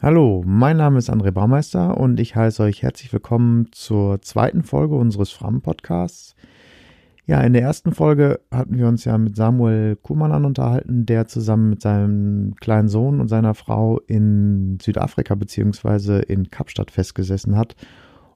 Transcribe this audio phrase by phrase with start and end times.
[0.00, 4.94] Hallo, mein Name ist André Baumeister und ich heiße euch herzlich willkommen zur zweiten Folge
[4.94, 6.36] unseres Fram-Podcasts.
[7.26, 11.70] Ja, in der ersten Folge hatten wir uns ja mit Samuel Kuhmann unterhalten, der zusammen
[11.70, 16.22] mit seinem kleinen Sohn und seiner Frau in Südafrika bzw.
[16.22, 17.74] in Kapstadt festgesessen hat.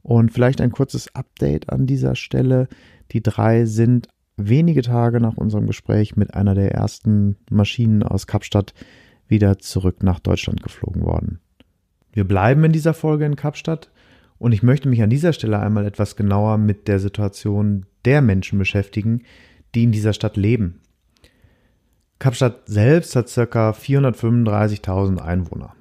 [0.03, 2.67] Und vielleicht ein kurzes Update an dieser Stelle.
[3.13, 8.75] Die drei sind wenige Tage nach unserem Gespräch mit einer der ersten Maschinen aus Kapstadt
[9.29, 11.39] wieder zurück nach Deutschland geflogen worden.
[12.13, 13.91] Wir bleiben in dieser Folge in Kapstadt
[14.39, 18.59] und ich möchte mich an dieser Stelle einmal etwas genauer mit der Situation der Menschen
[18.59, 19.23] beschäftigen,
[19.75, 20.81] die in dieser Stadt leben.
[22.19, 23.71] Kapstadt selbst hat ca.
[23.71, 25.75] 435.000 Einwohner.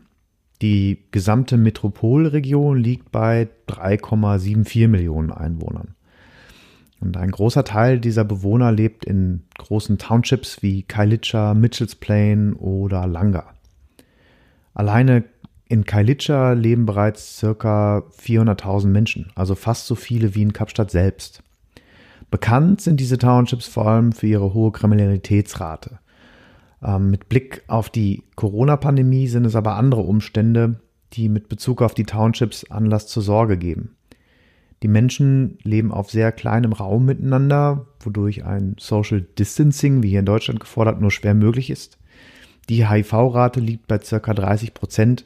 [0.61, 5.95] Die gesamte Metropolregion liegt bei 3,74 Millionen Einwohnern.
[6.99, 13.07] Und ein großer Teil dieser Bewohner lebt in großen Townships wie Kailitscha, Mitchells Plain oder
[13.07, 13.55] Langa.
[14.75, 15.23] Alleine
[15.71, 21.43] in Kailitscha leben bereits circa 400.000 Menschen, also fast so viele wie in Kapstadt selbst.
[22.29, 25.99] Bekannt sind diese Townships vor allem für ihre hohe Kriminalitätsrate.
[26.83, 30.81] Ähm, mit Blick auf die Corona-Pandemie sind es aber andere Umstände,
[31.13, 33.95] die mit Bezug auf die Townships Anlass zur Sorge geben.
[34.83, 40.25] Die Menschen leben auf sehr kleinem Raum miteinander, wodurch ein Social Distancing, wie hier in
[40.25, 41.97] Deutschland gefordert, nur schwer möglich ist.
[42.67, 45.25] Die HIV-Rate liegt bei circa 30 Prozent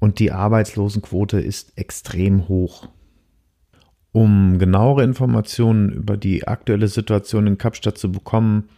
[0.00, 2.88] und die Arbeitslosenquote ist extrem hoch.
[4.12, 8.68] Um genauere Informationen über die aktuelle Situation in Kapstadt zu bekommen,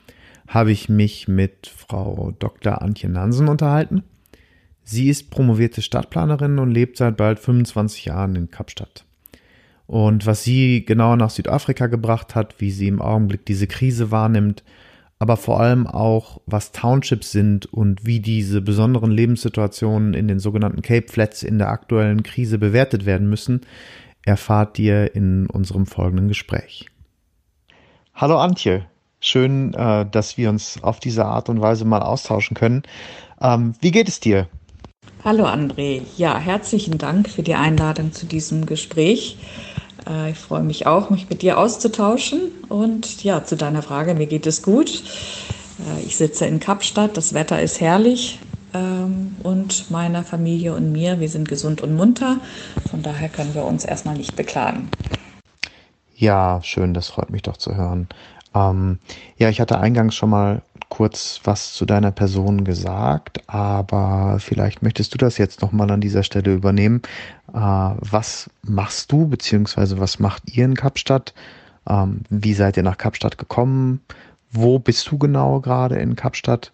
[0.46, 2.82] habe ich mich mit Frau Dr.
[2.82, 4.02] Antje Nansen unterhalten.
[4.84, 9.06] Sie ist promovierte Stadtplanerin und lebt seit bald 25 Jahren in Kapstadt.
[9.86, 14.64] Und was sie genau nach Südafrika gebracht hat, wie sie im Augenblick diese Krise wahrnimmt
[15.22, 20.82] aber vor allem auch, was Townships sind und wie diese besonderen Lebenssituationen in den sogenannten
[20.82, 23.60] Cape Flats in der aktuellen Krise bewertet werden müssen,
[24.26, 26.86] erfahrt ihr in unserem folgenden Gespräch.
[28.16, 28.84] Hallo Antje,
[29.20, 32.82] schön, äh, dass wir uns auf diese Art und Weise mal austauschen können.
[33.40, 34.48] Ähm, wie geht es dir?
[35.22, 39.38] Hallo André, ja, herzlichen Dank für die Einladung zu diesem Gespräch.
[40.08, 42.50] Äh, ich freue mich auch, mich mit dir auszutauschen.
[42.68, 45.02] Und ja, zu deiner Frage, mir geht es gut.
[45.78, 48.38] Äh, ich sitze in Kapstadt, das Wetter ist herrlich.
[48.74, 52.38] Ähm, und meiner Familie und mir, wir sind gesund und munter.
[52.90, 54.88] Von daher können wir uns erstmal nicht beklagen.
[56.14, 58.08] Ja, schön, das freut mich doch zu hören.
[58.54, 58.98] Ähm,
[59.36, 65.14] ja, ich hatte eingangs schon mal kurz was zu deiner Person gesagt, aber vielleicht möchtest
[65.14, 67.00] du das jetzt nochmal an dieser Stelle übernehmen.
[67.52, 71.34] Äh, was machst du, beziehungsweise was macht ihr in Kapstadt?
[71.88, 74.00] Ähm, wie seid ihr nach Kapstadt gekommen?
[74.50, 76.72] Wo bist du genau gerade in Kapstadt?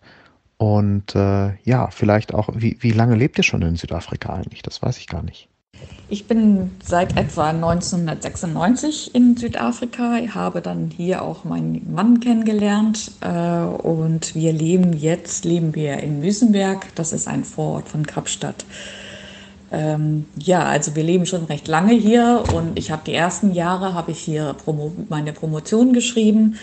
[0.56, 4.62] Und äh, ja, vielleicht auch, wie, wie lange lebt ihr schon in Südafrika eigentlich?
[4.62, 5.48] Das weiß ich gar nicht.
[6.08, 13.28] Ich bin seit etwa 1996 in Südafrika, habe dann hier auch meinen Mann kennengelernt äh,
[13.28, 18.64] und wir leben jetzt, leben wir in Müsenberg, das ist ein Vorort von Kapstadt.
[19.70, 23.94] Ähm, ja, also wir leben schon recht lange hier und ich habe die ersten Jahre,
[23.94, 26.56] habe ich hier Promo meine Promotion geschrieben,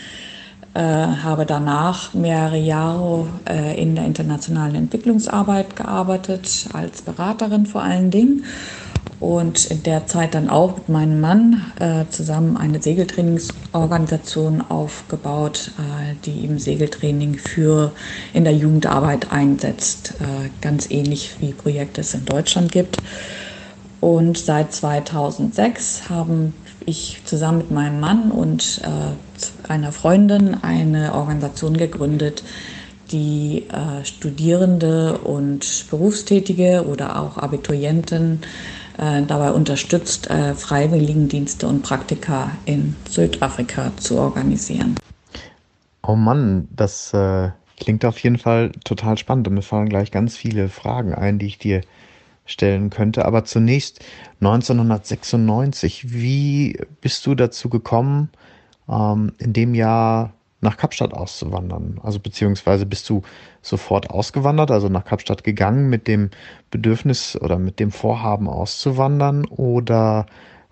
[0.74, 8.10] äh, habe danach mehrere Jahre äh, in der internationalen Entwicklungsarbeit gearbeitet, als Beraterin vor allen
[8.10, 8.44] Dingen
[9.20, 16.16] und in der Zeit dann auch mit meinem Mann äh, zusammen eine Segeltrainingsorganisation aufgebaut, äh,
[16.26, 17.92] die eben Segeltraining für
[18.34, 22.98] in der Jugendarbeit einsetzt, äh, ganz ähnlich wie Projekte es in Deutschland gibt.
[24.02, 26.54] Und seit 2006 haben
[26.86, 32.44] ich zusammen mit meinem Mann und äh, einer Freundin eine Organisation gegründet,
[33.12, 38.42] die äh, Studierende und Berufstätige oder auch Abiturienten
[38.98, 44.96] dabei unterstützt, äh, Freiwilligendienste und Praktika in Südafrika zu organisieren.
[46.08, 50.38] Oh Mann, das äh, klingt auf jeden Fall total spannend und mir fallen gleich ganz
[50.38, 51.82] viele Fragen ein, die ich dir
[52.46, 53.26] stellen könnte.
[53.26, 54.06] Aber zunächst
[54.40, 58.30] 1996, wie bist du dazu gekommen,
[58.88, 60.35] ähm, in dem Jahr
[60.66, 62.00] nach Kapstadt auszuwandern?
[62.04, 63.22] Also beziehungsweise bist du
[63.62, 66.32] sofort ausgewandert, also nach Kapstadt gegangen mit dem
[66.72, 70.26] Bedürfnis oder mit dem Vorhaben auszuwandern oder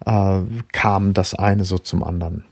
[0.05, 0.41] äh,
[0.73, 2.43] kam das eine so zum anderen?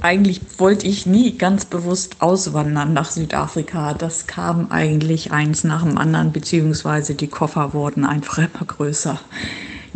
[0.00, 3.94] Eigentlich wollte ich nie ganz bewusst auswandern nach Südafrika.
[3.94, 9.18] Das kam eigentlich eins nach dem anderen, beziehungsweise die Koffer wurden einfach immer größer.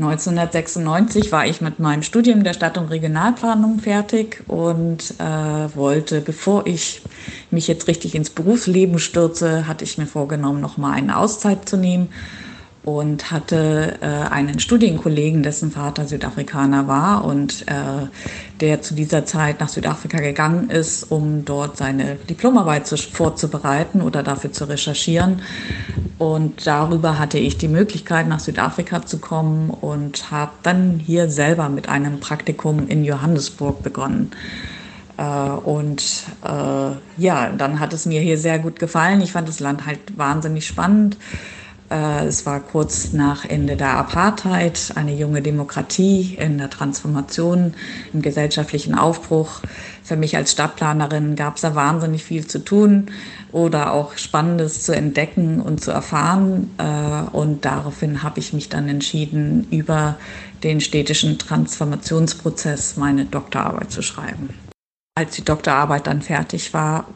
[0.03, 6.67] 1996 war ich mit meinem Studium der Stadt- und Regionalplanung fertig und äh, wollte, bevor
[6.67, 7.03] ich
[7.51, 11.77] mich jetzt richtig ins Berufsleben stürze, hatte ich mir vorgenommen, noch mal eine Auszeit zu
[11.77, 12.09] nehmen
[12.85, 18.07] und hatte äh, einen Studienkollegen, dessen Vater Südafrikaner war und äh,
[18.61, 24.25] der zu dieser Zeit nach Südafrika gegangen ist, um dort seine Diplomarbeit zu, vorzubereiten oder
[24.25, 25.43] dafür zu recherchieren.
[26.19, 31.69] Und darüber hatte ich die Möglichkeit, nach Südafrika zu kommen und habe dann hier selber
[31.69, 34.33] mit einem Praktikum in Johannesburg begonnen.
[35.19, 36.03] Äh, und
[36.45, 39.21] äh, ja, dann hat es mir hier sehr gut gefallen.
[39.21, 41.17] Ich fand das Land halt wahnsinnig spannend.
[41.93, 47.75] Äh, es war kurz nach Ende der Apartheid, eine junge Demokratie in der Transformation,
[48.15, 49.61] im gesellschaftlichen Aufbruch.
[50.03, 53.11] Für mich als Stadtplanerin gab es da wahnsinnig viel zu tun
[53.53, 56.71] oder auch Spannendes zu entdecken und zu erfahren.
[56.79, 60.17] Äh, und daraufhin habe ich mich dann entschieden, über
[60.63, 64.49] den städtischen Transformationsprozess meine Doktorarbeit zu schreiben.
[65.15, 67.07] Als die Doktorarbeit dann fertig war,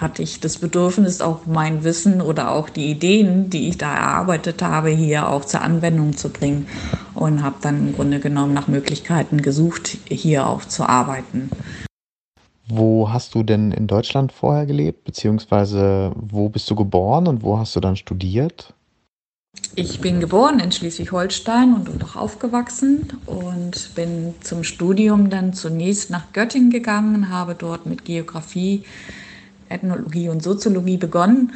[0.00, 4.62] hatte ich das Bedürfnis, auch mein Wissen oder auch die Ideen, die ich da erarbeitet
[4.62, 6.66] habe, hier auch zur Anwendung zu bringen
[7.14, 11.50] und habe dann im Grunde genommen nach Möglichkeiten gesucht, hier auch zu arbeiten.
[12.66, 17.58] Wo hast du denn in Deutschland vorher gelebt, beziehungsweise wo bist du geboren und wo
[17.58, 18.72] hast du dann studiert?
[19.76, 26.32] Ich bin geboren in Schleswig-Holstein und auch aufgewachsen und bin zum Studium dann zunächst nach
[26.32, 28.84] Göttingen gegangen, habe dort mit Geografie
[29.74, 31.52] Ethnologie und Soziologie begonnen,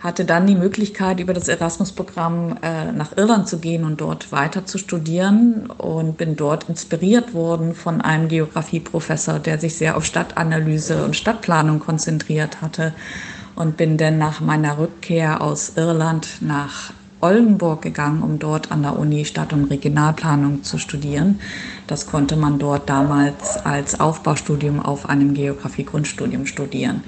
[0.00, 4.64] hatte dann die Möglichkeit, über das Erasmus-Programm äh, nach Irland zu gehen und dort weiter
[4.64, 11.04] zu studieren und bin dort inspiriert worden von einem Geografieprofessor, der sich sehr auf Stadtanalyse
[11.04, 12.92] und Stadtplanung konzentriert hatte
[13.56, 18.96] und bin dann nach meiner Rückkehr aus Irland nach Oldenburg gegangen, um dort an der
[18.96, 21.40] Uni Stadt- und Regionalplanung zu studieren.
[21.88, 27.02] Das konnte man dort damals als Aufbaustudium auf einem Geografie-Grundstudium studieren.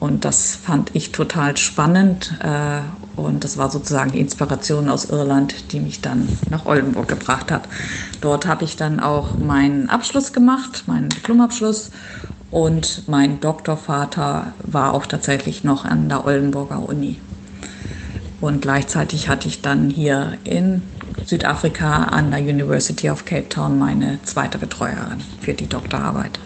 [0.00, 2.34] Und das fand ich total spannend.
[2.40, 2.80] Äh,
[3.16, 7.68] und das war sozusagen die Inspiration aus Irland, die mich dann nach Oldenburg gebracht hat.
[8.20, 11.90] Dort habe ich dann auch meinen Abschluss gemacht, meinen Diplomabschluss.
[12.50, 17.20] Und mein Doktorvater war auch tatsächlich noch an der Oldenburger Uni.
[18.40, 20.82] Und gleichzeitig hatte ich dann hier in
[21.24, 26.38] Südafrika an der University of Cape Town meine zweite Betreuerin für die Doktorarbeit.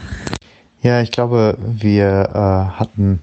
[0.81, 3.23] Ja, ich glaube, wir äh, hatten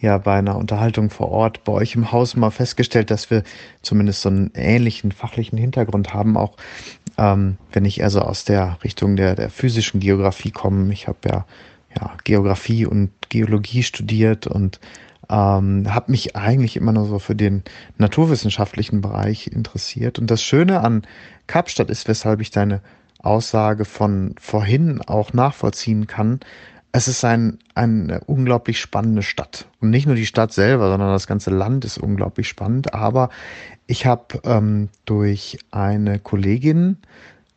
[0.00, 3.42] ja bei einer Unterhaltung vor Ort bei euch im Haus mal festgestellt, dass wir
[3.82, 6.56] zumindest so einen ähnlichen fachlichen Hintergrund haben, auch
[7.18, 10.92] ähm, wenn ich also aus der Richtung der, der physischen Geografie komme.
[10.92, 11.46] Ich habe ja,
[11.98, 14.80] ja Geografie und Geologie studiert und
[15.28, 17.62] ähm, habe mich eigentlich immer nur so für den
[17.98, 20.18] naturwissenschaftlichen Bereich interessiert.
[20.18, 21.02] Und das Schöne an
[21.46, 22.80] Kapstadt ist, weshalb ich deine
[23.22, 26.40] Aussage von vorhin auch nachvollziehen kann,
[26.96, 29.66] es ist ein, eine unglaublich spannende Stadt.
[29.80, 32.94] Und nicht nur die Stadt selber, sondern das ganze Land ist unglaublich spannend.
[32.94, 33.30] Aber
[33.88, 36.98] ich habe ähm, durch eine Kollegin,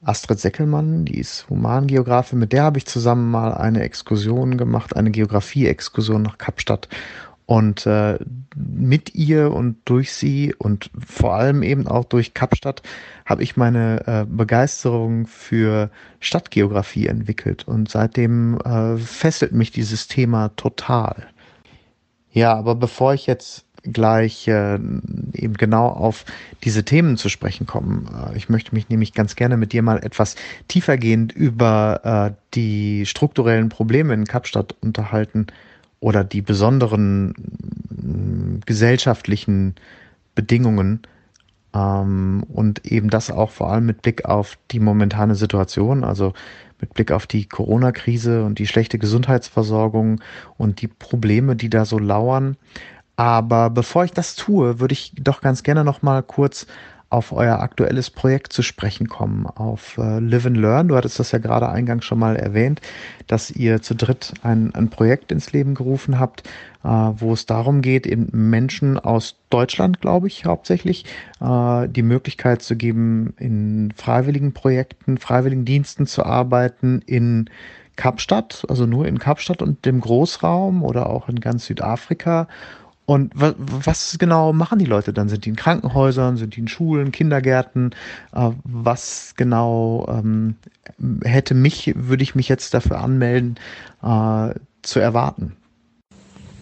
[0.03, 5.11] Astrid Seckelmann, die ist Humangeografin, mit der habe ich zusammen mal eine Exkursion gemacht, eine
[5.11, 6.89] Geografie-Exkursion nach Kapstadt.
[7.47, 8.19] Und äh,
[8.57, 12.81] mit ihr und durch sie und vor allem eben auch durch Kapstadt
[13.25, 15.89] habe ich meine äh, Begeisterung für
[16.19, 17.65] Stadtgeografie entwickelt.
[17.65, 21.25] Und seitdem äh, fesselt mich dieses Thema total.
[22.33, 26.25] Ja, aber bevor ich jetzt gleich äh, eben genau auf
[26.65, 28.31] diese Themen zu sprechen komme.
[28.33, 30.35] Äh, ich möchte mich nämlich ganz gerne mit dir mal etwas
[30.68, 35.47] tiefergehend über äh, die strukturellen Probleme in Kapstadt unterhalten,
[35.99, 37.33] oder die besonderen
[37.89, 39.75] mm, gesellschaftlichen
[40.35, 41.01] Bedingungen
[41.73, 46.33] ähm, und eben das auch vor allem mit Blick auf die momentane Situation, also
[46.80, 50.21] mit Blick auf die Corona-Krise und die schlechte Gesundheitsversorgung
[50.57, 52.56] und die Probleme, die da so lauern.
[53.16, 56.68] Aber bevor ich das tue, würde ich doch ganz gerne noch mal kurz
[57.09, 60.90] auf euer aktuelles Projekt zu sprechen kommen, auf äh, Live and Learn.
[60.90, 62.81] Du hattest das ja gerade eingangs schon mal erwähnt,
[63.28, 66.44] dass ihr zu dritt ein, ein Projekt ins Leben gerufen habt,
[66.83, 71.06] äh, wo es darum geht, eben Menschen aus Deutschland, glaube ich, hauptsächlich
[71.40, 77.49] äh, die Möglichkeit zu geben, in freiwilligen Projekten, freiwilligen Diensten zu arbeiten in
[77.95, 82.47] Kapstadt, also nur in Kapstadt und dem Großraum oder auch in ganz Südafrika
[83.07, 85.30] und was, genau machen die Leute dann?
[85.30, 87.92] Sind die in Krankenhäusern, sind die in Schulen, Kindergärten?
[88.35, 90.56] Äh, was genau ähm,
[91.23, 93.56] hätte mich, würde ich mich jetzt dafür anmelden,
[94.04, 94.49] äh,
[94.81, 95.56] zu erwarten?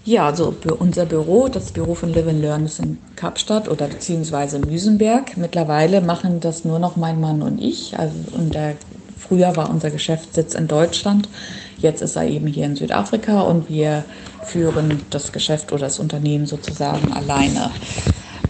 [0.04, 4.60] Ja, also unser Büro, das Büro von Live and Learn ist in Kapstadt oder beziehungsweise
[4.60, 5.38] Müsenberg.
[5.38, 7.98] Mittlerweile machen das nur noch mein Mann und ich.
[7.98, 8.76] Also und der,
[9.18, 11.30] früher war unser Geschäftssitz in Deutschland.
[11.78, 14.04] Jetzt ist er eben hier in Südafrika und wir
[14.44, 17.72] führen das Geschäft oder das Unternehmen sozusagen alleine.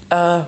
[0.09, 0.41] Äh,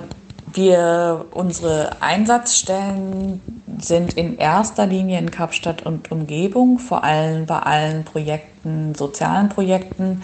[0.52, 3.40] wir, unsere Einsatzstellen
[3.80, 10.22] sind in erster Linie in Kapstadt und Umgebung, vor allem bei allen Projekten, sozialen Projekten,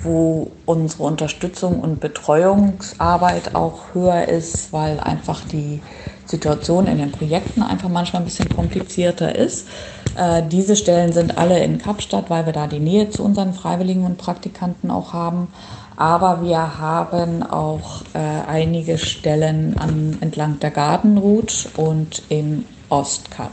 [0.00, 5.80] wo unsere Unterstützung und Betreuungsarbeit auch höher ist, weil einfach die
[6.26, 9.68] Situation in den Projekten einfach manchmal ein bisschen komplizierter ist.
[10.16, 14.04] Äh, diese Stellen sind alle in Kapstadt, weil wir da die Nähe zu unseren Freiwilligen
[14.04, 15.48] und Praktikanten auch haben.
[15.96, 23.50] Aber wir haben auch äh, einige Stellen an, entlang der Gartenroute und im Ostkap.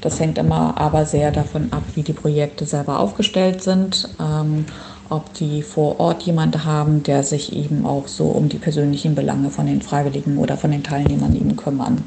[0.00, 4.08] Das hängt immer aber sehr davon ab, wie die Projekte selber aufgestellt sind.
[4.20, 4.66] Ähm,
[5.10, 9.50] ob die vor Ort jemanden haben, der sich eben auch so um die persönlichen Belange
[9.50, 12.04] von den Freiwilligen oder von den Teilnehmern eben kümmern.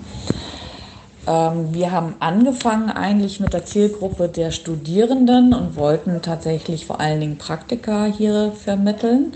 [1.27, 7.19] Ähm, wir haben angefangen eigentlich mit der Zielgruppe der Studierenden und wollten tatsächlich vor allen
[7.19, 9.33] Dingen Praktika hier vermitteln,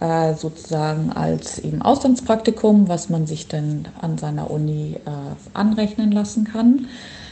[0.00, 5.10] äh, sozusagen als eben Auslandspraktikum, was man sich dann an seiner Uni äh,
[5.52, 6.86] anrechnen lassen kann.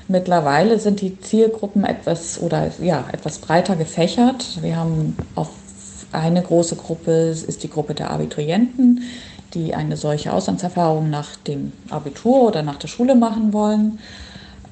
[0.08, 4.62] Mittlerweile sind die Zielgruppen etwas oder ja etwas breiter gefächert.
[4.62, 5.49] Wir haben auf
[6.12, 9.02] eine große Gruppe ist die Gruppe der Abiturienten,
[9.52, 13.99] die eine solche Auslandserfahrung nach dem Abitur oder nach der Schule machen wollen.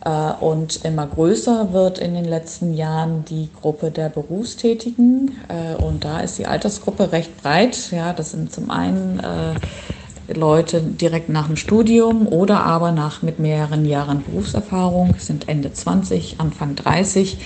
[0.04, 5.36] Äh, und immer größer wird in den letzten Jahren die Gruppe der Berufstätigen.
[5.48, 7.90] Äh, und da ist die Altersgruppe recht breit.
[7.90, 9.54] Ja, das sind zum einen äh,
[10.32, 16.36] Leute direkt nach dem Studium oder aber nach mit mehreren Jahren Berufserfahrung, sind Ende 20,
[16.38, 17.38] Anfang 30,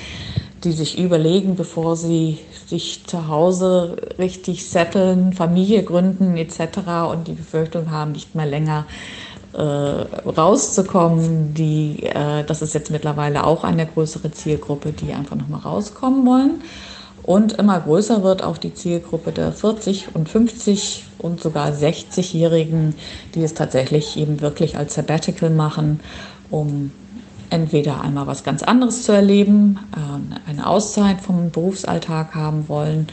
[0.65, 6.79] die sich überlegen, bevor sie sich zu Hause richtig setteln, Familie gründen etc.
[7.11, 8.87] und die Befürchtung haben, nicht mehr länger
[9.53, 11.55] äh, rauszukommen.
[11.55, 16.63] Die, äh, das ist jetzt mittlerweile auch eine größere Zielgruppe, die einfach nochmal rauskommen wollen.
[17.23, 22.95] Und immer größer wird auch die Zielgruppe der 40 und 50 und sogar 60-Jährigen,
[23.35, 26.01] die es tatsächlich eben wirklich als Sabbatical machen,
[26.51, 26.91] um
[27.51, 33.07] entweder einmal was ganz anderes zu erleben, äh, eine Auszeit vom Berufsalltag haben wollen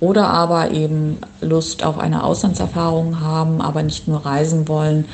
[0.00, 5.06] oder aber eben Lust auf eine Auslandserfahrung haben, aber nicht nur reisen wollen,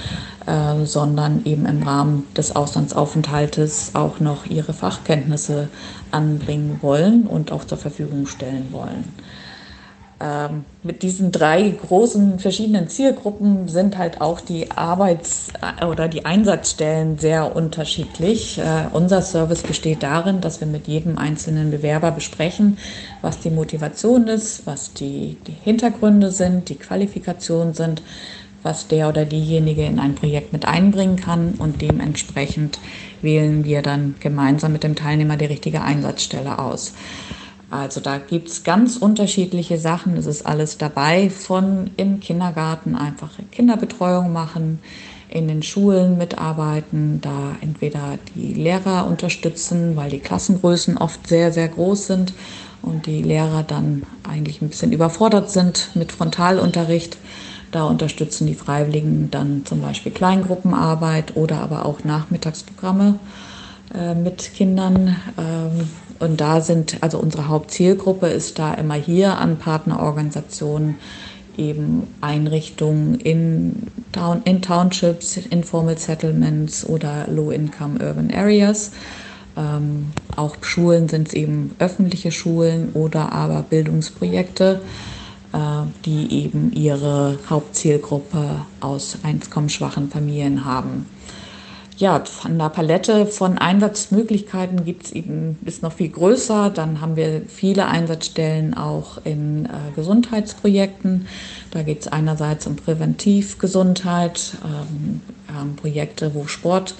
[0.46, 5.68] äh, sondern eben im Rahmen des Auslandsaufenthaltes auch noch ihre Fachkenntnisse
[6.10, 9.04] anbringen wollen und auch zur Verfügung stellen wollen.
[10.22, 15.48] Ähm, mit diesen drei großen verschiedenen Zielgruppen sind halt auch die Arbeits-
[15.86, 18.58] oder die Einsatzstellen sehr unterschiedlich.
[18.58, 22.76] Äh, unser Service besteht darin, dass wir mit jedem einzelnen Bewerber besprechen,
[23.22, 28.02] was die Motivation ist, was die, die Hintergründe sind, die Qualifikationen sind,
[28.62, 32.78] was der oder diejenige in ein Projekt mit einbringen kann und dementsprechend
[33.22, 36.92] wählen wir dann gemeinsam mit dem Teilnehmer die richtige Einsatzstelle aus.
[37.70, 40.16] Also da gibt es ganz unterschiedliche Sachen.
[40.16, 44.80] Es ist alles dabei, von im Kindergarten einfach Kinderbetreuung machen,
[45.28, 51.68] in den Schulen mitarbeiten, da entweder die Lehrer unterstützen, weil die Klassengrößen oft sehr, sehr
[51.68, 52.32] groß sind
[52.82, 57.16] und die Lehrer dann eigentlich ein bisschen überfordert sind mit Frontalunterricht.
[57.70, 63.20] Da unterstützen die Freiwilligen dann zum Beispiel Kleingruppenarbeit oder aber auch Nachmittagsprogramme
[63.94, 65.14] äh, mit Kindern.
[65.38, 65.88] Ähm,
[66.20, 70.96] und da sind, also unsere Hauptzielgruppe ist da immer hier an Partnerorganisationen,
[71.56, 78.92] eben Einrichtungen in, Town, in Townships, Informal Settlements oder Low-Income Urban Areas.
[79.56, 84.80] Ähm, auch Schulen sind es eben öffentliche Schulen oder aber Bildungsprojekte,
[85.52, 85.58] äh,
[86.04, 91.06] die eben ihre Hauptzielgruppe aus einkommensschwachen Familien haben
[92.00, 96.70] ja, von der Palette von Einsatzmöglichkeiten gibt es eben, ist noch viel größer.
[96.70, 101.28] Dann haben wir viele Einsatzstellen auch in äh, Gesundheitsprojekten.
[101.72, 105.20] Da geht es einerseits um Präventivgesundheit, ähm,
[105.54, 106.94] haben Projekte, wo Sport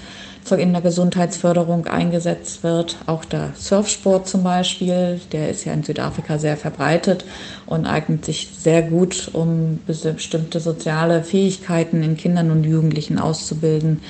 [0.51, 2.97] in der Gesundheitsförderung eingesetzt wird.
[3.07, 7.25] Auch der Surfsport zum Beispiel, der ist ja in Südafrika sehr verbreitet
[7.67, 14.01] und eignet sich sehr gut, um bestimmte soziale Fähigkeiten in Kindern und Jugendlichen auszubilden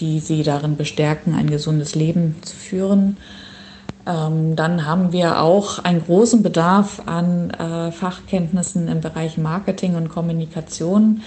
[0.00, 3.16] die sie darin bestärken, ein gesundes Leben zu führen.
[4.08, 10.08] Ähm, dann haben wir auch einen großen Bedarf an äh, Fachkenntnissen im Bereich Marketing und
[10.08, 11.20] Kommunikation.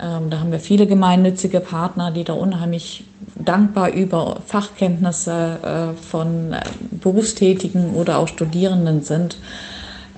[0.00, 6.54] Ähm, da haben wir viele gemeinnützige Partner, die da unheimlich dankbar über Fachkenntnisse äh, von
[6.92, 9.36] Berufstätigen oder auch Studierenden sind,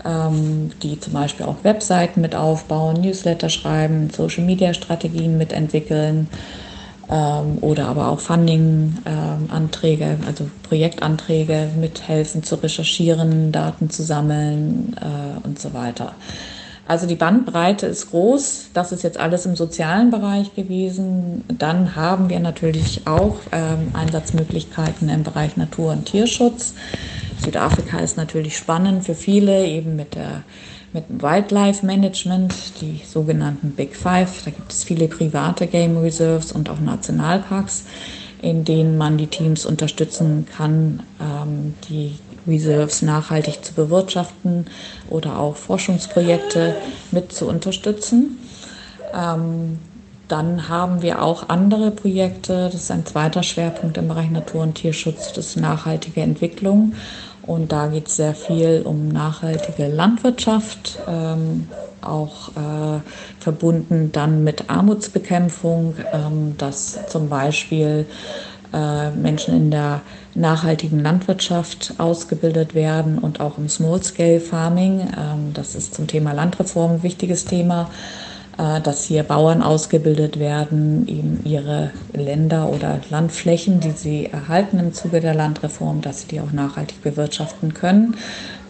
[0.04, 6.28] ähm, die zum Beispiel auch Webseiten mit aufbauen, Newsletter schreiben, Social-Media-Strategien mitentwickeln
[7.10, 15.46] ähm, oder aber auch Funding-Anträge, ähm, also Projektanträge mithelfen zu recherchieren, Daten zu sammeln äh,
[15.46, 16.14] und so weiter.
[16.86, 18.70] Also die Bandbreite ist groß.
[18.74, 21.44] Das ist jetzt alles im sozialen Bereich gewesen.
[21.48, 26.74] Dann haben wir natürlich auch ähm, Einsatzmöglichkeiten im Bereich Natur- und Tierschutz.
[27.42, 30.42] Südafrika ist natürlich spannend für viele, eben mit der
[30.92, 34.42] mit Wildlife Management, die sogenannten Big Five.
[34.44, 37.84] Da gibt es viele private Game Reserves und auch Nationalparks,
[38.42, 44.66] in denen man die Teams unterstützen kann, ähm, die Reserves nachhaltig zu bewirtschaften
[45.08, 46.74] oder auch Forschungsprojekte
[47.10, 48.38] mit zu unterstützen.
[49.14, 49.78] Ähm,
[50.28, 52.70] dann haben wir auch andere Projekte.
[52.72, 56.94] Das ist ein zweiter Schwerpunkt im Bereich Natur- und Tierschutz, das ist nachhaltige Entwicklung.
[57.46, 61.68] Und da geht es sehr viel um nachhaltige Landwirtschaft, ähm,
[62.00, 63.00] auch äh,
[63.40, 68.06] verbunden dann mit Armutsbekämpfung, ähm, dass zum Beispiel
[68.72, 70.00] äh, Menschen in der
[70.34, 75.00] nachhaltigen Landwirtschaft ausgebildet werden und auch im Small-Scale Farming.
[75.00, 77.90] Ähm, das ist zum Thema Landreform ein wichtiges Thema.
[78.62, 84.92] Äh, dass hier Bauern ausgebildet werden, eben ihre Länder oder Landflächen, die sie erhalten im
[84.92, 88.16] Zuge der Landreform, dass sie die auch nachhaltig bewirtschaften können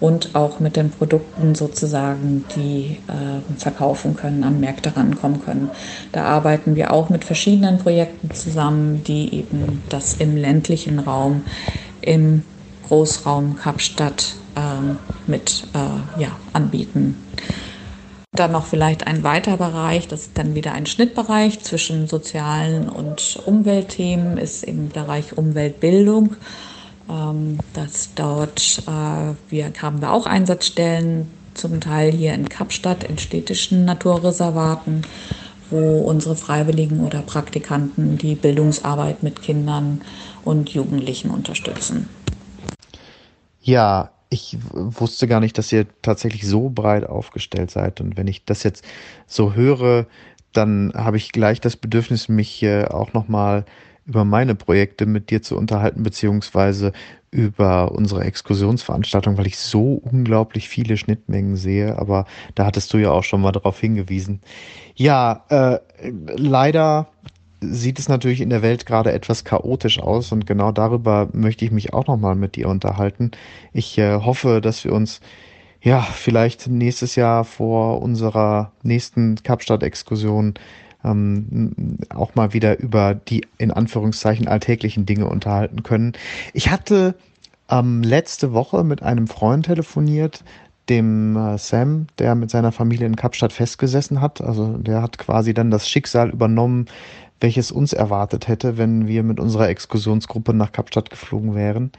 [0.01, 5.71] und auch mit den Produkten sozusagen die äh, verkaufen können, an Märkte rankommen können.
[6.13, 11.43] Da arbeiten wir auch mit verschiedenen Projekten zusammen, die eben das im ländlichen Raum,
[12.01, 12.45] im
[12.89, 14.61] Großraum Kapstadt äh,
[15.27, 17.17] mit äh, ja, anbieten.
[18.35, 23.39] Dann noch vielleicht ein weiterer Bereich, das ist dann wieder ein Schnittbereich zwischen sozialen und
[23.45, 26.37] Umweltthemen, ist im Bereich Umweltbildung.
[27.11, 33.19] Ähm, das dort, äh, wir haben wir auch Einsatzstellen, zum Teil hier in Kapstadt, in
[33.19, 35.03] städtischen Naturreservaten,
[35.69, 40.01] wo unsere Freiwilligen oder Praktikanten die Bildungsarbeit mit Kindern
[40.43, 42.09] und Jugendlichen unterstützen.
[43.61, 48.01] Ja, ich wusste gar nicht, dass ihr tatsächlich so breit aufgestellt seid.
[48.01, 48.83] Und wenn ich das jetzt
[49.27, 50.07] so höre,
[50.53, 53.67] dann habe ich gleich das Bedürfnis, mich auch nochmal
[54.07, 56.93] über meine Projekte mit dir zu unterhalten, beziehungsweise
[57.31, 61.99] über unsere Exkursionsveranstaltung, weil ich so unglaublich viele Schnittmengen sehe.
[61.99, 64.41] Aber da hattest du ja auch schon mal darauf hingewiesen.
[64.95, 65.79] Ja, äh,
[66.37, 67.09] leider
[67.63, 71.71] sieht es natürlich in der Welt gerade etwas chaotisch aus und genau darüber möchte ich
[71.71, 73.31] mich auch nochmal mit dir unterhalten.
[73.73, 75.21] Ich äh, hoffe, dass wir uns
[75.81, 80.55] ja vielleicht nächstes Jahr vor unserer nächsten Kapstadt-Exkursion
[81.05, 86.13] ähm, auch mal wieder über die in Anführungszeichen alltäglichen Dinge unterhalten können.
[86.53, 87.15] Ich hatte
[87.71, 90.45] ähm, letzte Woche mit einem Freund telefoniert,
[90.89, 94.41] dem äh, Sam, der mit seiner Familie in Kapstadt festgesessen hat.
[94.41, 96.87] Also der hat quasi dann das Schicksal übernommen,
[97.43, 101.93] welches uns erwartet hätte, wenn wir mit unserer Exkursionsgruppe nach Kapstadt geflogen wären.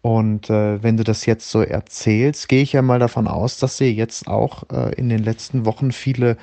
[0.00, 3.80] Und äh, wenn du das jetzt so erzählst, gehe ich ja mal davon aus, dass
[3.80, 6.36] ihr jetzt auch äh, in den letzten Wochen viele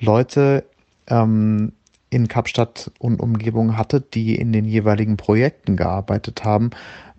[0.00, 0.64] Leute
[1.06, 1.72] ähm,
[2.10, 6.70] in Kapstadt und Umgebung hattet, die in den jeweiligen Projekten gearbeitet haben,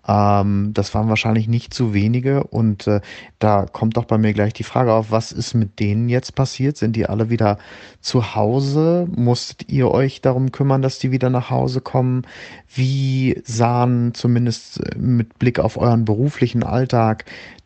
[0.08, 3.00] ähm, das waren wahrscheinlich nicht zu wenige und äh,
[3.38, 6.76] da kommt doch bei mir gleich die Frage auf, was ist mit denen jetzt passiert?
[6.76, 7.58] Sind die alle wieder
[8.00, 9.08] zu Hause?
[9.14, 12.22] Musstet ihr euch darum kümmern, dass die wieder nach Hause kommen?
[12.72, 17.24] Wie sahen zumindest äh, mit Blick auf euren beruflichen Alltag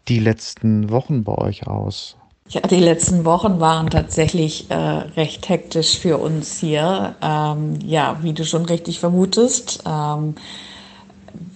[0.08, 2.16] die letzten Wochen bei euch aus?
[2.48, 7.14] Ja, die letzten Wochen waren tatsächlich äh, recht hektisch für uns hier.
[7.22, 9.84] Ähm, ja, wie du schon richtig vermutest.
[9.86, 10.34] Ähm,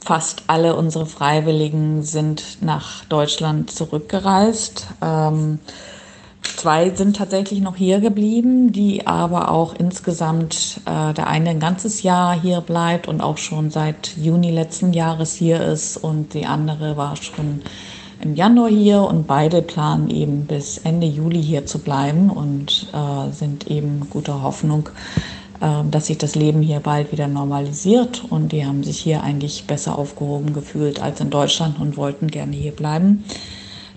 [0.04, 4.86] fast alle unsere Freiwilligen sind nach Deutschland zurückgereist.
[5.02, 5.58] Ähm,
[6.42, 12.02] zwei sind tatsächlich noch hier geblieben, die aber auch insgesamt äh, der eine ein ganzes
[12.02, 16.96] Jahr hier bleibt und auch schon seit Juni letzten Jahres hier ist und die andere
[16.96, 17.62] war schon
[18.20, 23.30] im Januar hier und beide planen eben bis Ende Juli hier zu bleiben und äh,
[23.32, 24.88] sind eben guter Hoffnung,
[25.90, 29.98] dass sich das Leben hier bald wieder normalisiert und die haben sich hier eigentlich besser
[29.98, 33.24] aufgehoben gefühlt als in Deutschland und wollten gerne hier bleiben.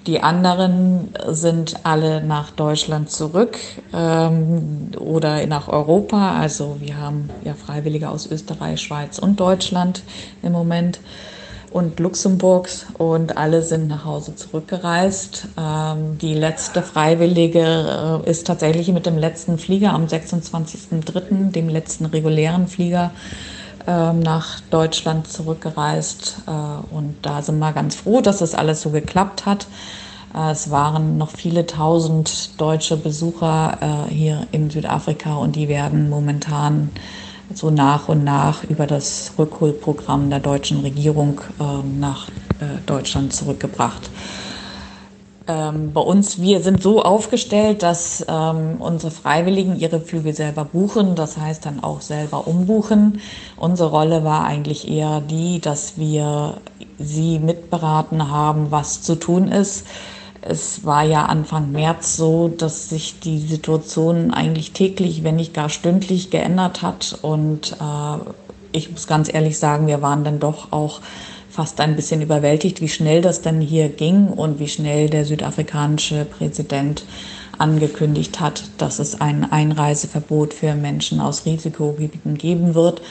[0.07, 3.57] Die anderen sind alle nach Deutschland zurück
[3.93, 6.39] ähm, oder nach Europa.
[6.39, 10.03] Also wir haben ja Freiwillige aus Österreich, Schweiz und Deutschland
[10.43, 11.01] im Moment
[11.71, 15.47] und Luxemburgs und alle sind nach Hause zurückgereist.
[15.57, 22.05] Ähm, die letzte Freiwillige äh, ist tatsächlich mit dem letzten Flieger am 26.03., dem letzten
[22.05, 23.11] regulären Flieger,
[23.85, 26.43] ähm, nach Deutschland zurückgereist.
[26.47, 29.67] Äh, und da sind wir ganz froh, dass das alles so geklappt hat.
[30.33, 36.09] Äh, es waren noch viele tausend deutsche Besucher äh, hier in Südafrika und die werden
[36.09, 36.89] momentan
[37.53, 41.63] so nach und nach über das Rückholprogramm der deutschen Regierung äh,
[41.99, 42.27] nach
[42.59, 44.09] äh, Deutschland zurückgebracht.
[45.49, 51.15] Ähm, bei uns, wir sind so aufgestellt, dass ähm, unsere Freiwilligen ihre Flüge selber buchen,
[51.15, 53.21] das heißt dann auch selber umbuchen.
[53.55, 56.57] Unsere Rolle war eigentlich eher die, dass wir
[56.99, 59.85] sie mitberaten haben, was zu tun ist.
[60.49, 65.69] Es war ja Anfang März so, dass sich die Situation eigentlich täglich, wenn nicht gar
[65.69, 67.19] stündlich geändert hat.
[67.21, 68.29] Und äh,
[68.71, 71.01] ich muss ganz ehrlich sagen, wir waren dann doch auch
[71.49, 76.23] fast ein bisschen überwältigt, wie schnell das dann hier ging und wie schnell der südafrikanische
[76.25, 77.03] Präsident
[77.57, 83.01] angekündigt hat, dass es ein Einreiseverbot für Menschen aus Risikogebieten geben wird.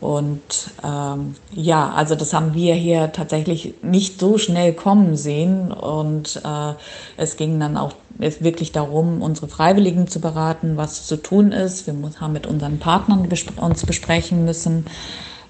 [0.00, 5.72] Und ähm, ja, also das haben wir hier tatsächlich nicht so schnell kommen sehen.
[5.72, 6.74] Und äh,
[7.16, 11.86] es ging dann auch wirklich darum, unsere Freiwilligen zu beraten, was zu tun ist.
[11.86, 14.86] Wir haben mit unseren Partnern bespr uns besprechen müssen,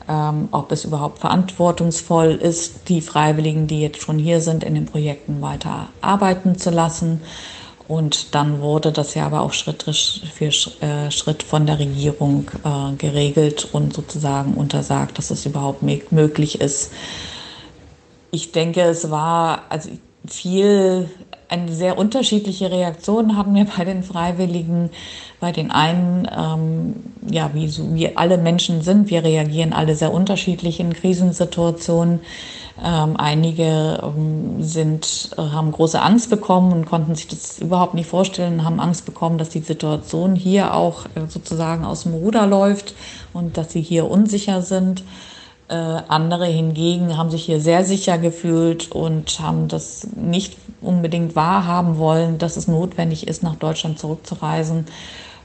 [0.09, 4.87] ähm, ob es überhaupt verantwortungsvoll ist, die Freiwilligen, die jetzt schon hier sind, in den
[4.87, 7.21] Projekten weiter arbeiten zu lassen.
[7.87, 12.97] Und dann wurde das ja aber auch Schritt für äh, Schritt von der Regierung äh,
[12.97, 16.93] geregelt und sozusagen untersagt, dass es überhaupt möglich ist.
[18.31, 19.91] Ich denke, es war also
[20.27, 21.11] viel
[21.49, 24.91] eine sehr unterschiedliche Reaktion hatten wir bei den Freiwilligen.
[25.41, 26.95] Bei den einen, ähm,
[27.31, 32.21] ja, wie so wie alle Menschen sind, wir reagieren alle sehr unterschiedlich in Krisensituationen.
[32.83, 38.09] Ähm, einige ähm, sind, äh, haben große Angst bekommen und konnten sich das überhaupt nicht
[38.09, 42.95] vorstellen, haben Angst bekommen, dass die Situation hier auch äh, sozusagen aus dem Ruder läuft
[43.33, 45.05] und dass sie hier unsicher sind.
[45.69, 51.97] Äh, andere hingegen haben sich hier sehr sicher gefühlt und haben das nicht unbedingt wahrhaben
[51.99, 54.87] wollen, dass es notwendig ist, nach Deutschland zurückzureisen.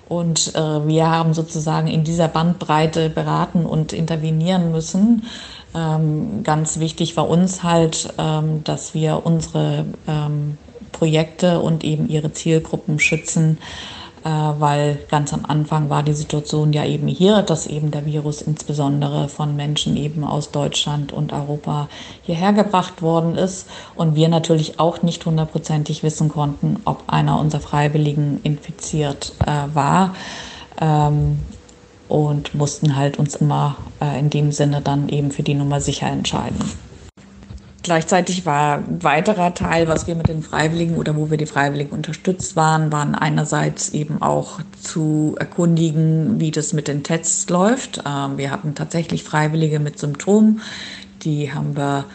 [0.09, 5.27] Und äh, wir haben sozusagen in dieser Bandbreite beraten und intervenieren müssen.
[5.75, 10.58] Ähm, ganz wichtig war uns halt, ähm, dass wir unsere ähm,
[10.91, 13.60] Projekte und eben ihre Zielgruppen schützen
[14.23, 18.41] äh, weil ganz am Anfang war die Situation ja eben hier, dass eben der Virus
[18.41, 21.88] insbesondere von Menschen eben aus Deutschland und Europa
[22.23, 27.62] hierher gebracht worden ist und wir natürlich auch nicht hundertprozentig wissen konnten, ob einer unserer
[27.62, 30.13] Freiwilligen infiziert äh, war.
[32.10, 36.08] Und mussten halt uns immer äh, in dem Sinne dann eben für die Nummer sicher
[36.08, 36.60] entscheiden.
[37.82, 41.91] Gleichzeitig war ein weiterer Teil, was wir mit den Freiwilligen oder wo wir die Freiwilligen
[41.91, 48.04] unterstützt waren, waren einerseits eben auch zu erkundigen, wie das mit den Tests läuft.
[48.06, 50.62] Ähm, wir hatten tatsächlich Freiwillige mit Symptomen,
[51.24, 52.06] die haben wir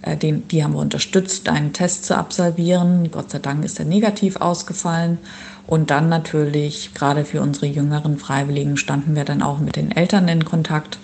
[0.00, 3.10] äh, den, die haben wir unterstützt, einen Test zu absolvieren.
[3.10, 5.18] Gott sei Dank ist er negativ ausgefallen.
[5.66, 10.28] Und dann natürlich, gerade für unsere jüngeren Freiwilligen, standen wir dann auch mit den Eltern
[10.28, 10.98] in Kontakt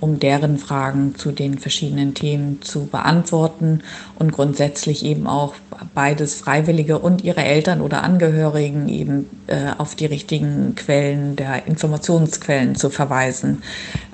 [0.00, 3.82] um deren Fragen zu den verschiedenen Themen zu beantworten
[4.18, 5.54] und grundsätzlich eben auch
[5.94, 12.74] beides Freiwillige und ihre Eltern oder Angehörigen eben äh, auf die richtigen Quellen der Informationsquellen
[12.74, 13.62] zu verweisen.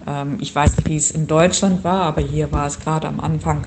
[0.07, 3.21] Ähm, ich weiß nicht, wie es in Deutschland war, aber hier war es gerade am
[3.21, 3.67] Anfang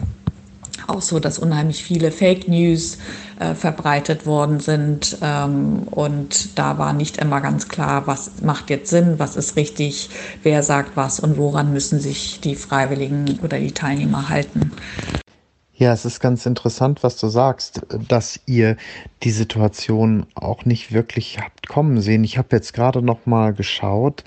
[0.89, 2.97] auch so, dass unheimlich viele Fake News
[3.39, 5.17] äh, verbreitet worden sind.
[5.21, 10.09] Ähm, und da war nicht immer ganz klar, was macht jetzt Sinn, was ist richtig,
[10.43, 14.71] wer sagt was und woran müssen sich die Freiwilligen oder die Teilnehmer halten.
[15.79, 18.75] Ja, es ist ganz interessant, was du sagst, dass ihr
[19.23, 22.25] die Situation auch nicht wirklich habt kommen sehen.
[22.25, 24.25] Ich habe jetzt gerade noch mal geschaut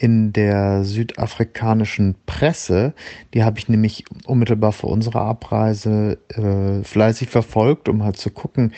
[0.00, 2.94] in der südafrikanischen Presse.
[3.34, 8.72] Die habe ich nämlich unmittelbar vor unserer Abreise äh, fleißig verfolgt, um halt zu gucken,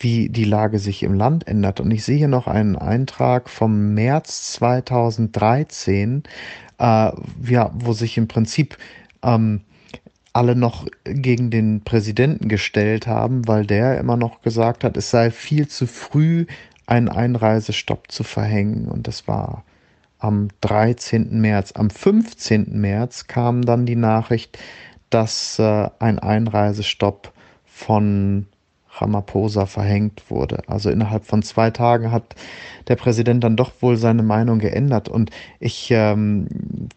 [0.00, 1.78] wie die Lage sich im Land ändert.
[1.78, 6.24] Und ich sehe hier noch einen Eintrag vom März 2013,
[6.78, 8.76] äh, ja, wo sich im Prinzip
[9.22, 9.60] ähm,
[10.32, 15.30] alle noch gegen den Präsidenten gestellt haben, weil der immer noch gesagt hat, es sei
[15.30, 16.46] viel zu früh,
[16.86, 18.88] einen Einreisestopp zu verhängen.
[18.88, 19.62] Und das war
[20.18, 21.40] am 13.
[21.40, 21.72] März.
[21.72, 22.80] Am 15.
[22.80, 24.58] März kam dann die Nachricht,
[25.10, 27.32] dass äh, ein Einreisestopp
[27.64, 28.46] von
[28.96, 30.62] Ramaphosa verhängt wurde.
[30.66, 32.34] Also innerhalb von zwei Tagen hat
[32.88, 35.08] der Präsident dann doch wohl seine Meinung geändert.
[35.08, 36.48] Und ich ähm,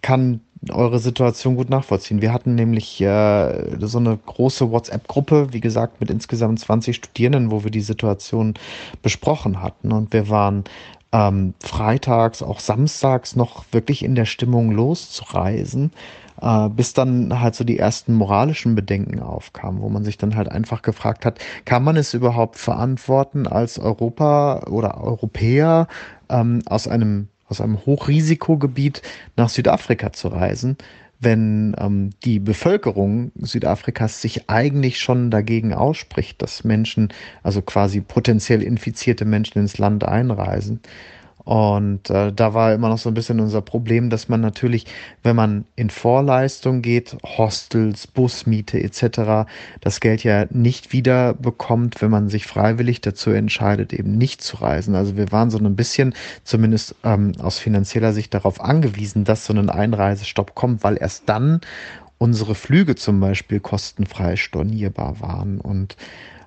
[0.02, 2.22] kann eure Situation gut nachvollziehen.
[2.22, 7.64] Wir hatten nämlich äh, so eine große WhatsApp-Gruppe, wie gesagt, mit insgesamt 20 Studierenden, wo
[7.64, 8.56] wir die Situation
[9.02, 9.92] besprochen hatten.
[9.92, 10.64] Und wir waren
[11.12, 15.92] ähm, freitags, auch samstags noch wirklich in der Stimmung loszureisen,
[16.42, 20.50] äh, bis dann halt so die ersten moralischen Bedenken aufkamen, wo man sich dann halt
[20.50, 25.88] einfach gefragt hat, kann man es überhaupt verantworten, als Europa oder Europäer
[26.30, 29.02] ähm, aus einem aus einem Hochrisikogebiet
[29.38, 30.78] nach Südafrika zu reisen,
[31.20, 37.10] wenn ähm, die Bevölkerung Südafrikas sich eigentlich schon dagegen ausspricht, dass Menschen,
[37.44, 40.80] also quasi potenziell infizierte Menschen ins Land einreisen.
[41.48, 44.86] Und äh, da war immer noch so ein bisschen unser Problem, dass man natürlich,
[45.24, 52.12] wenn man in Vorleistung geht, Hostels, Busmiete etc., das Geld ja nicht wieder bekommt, wenn
[52.12, 54.94] man sich freiwillig dazu entscheidet, eben nicht zu reisen.
[54.94, 59.54] Also wir waren so ein bisschen, zumindest ähm, aus finanzieller Sicht, darauf angewiesen, dass so
[59.54, 61.62] ein Einreisestopp kommt, weil erst dann
[62.18, 65.62] unsere Flüge zum Beispiel kostenfrei stornierbar waren.
[65.62, 65.96] Und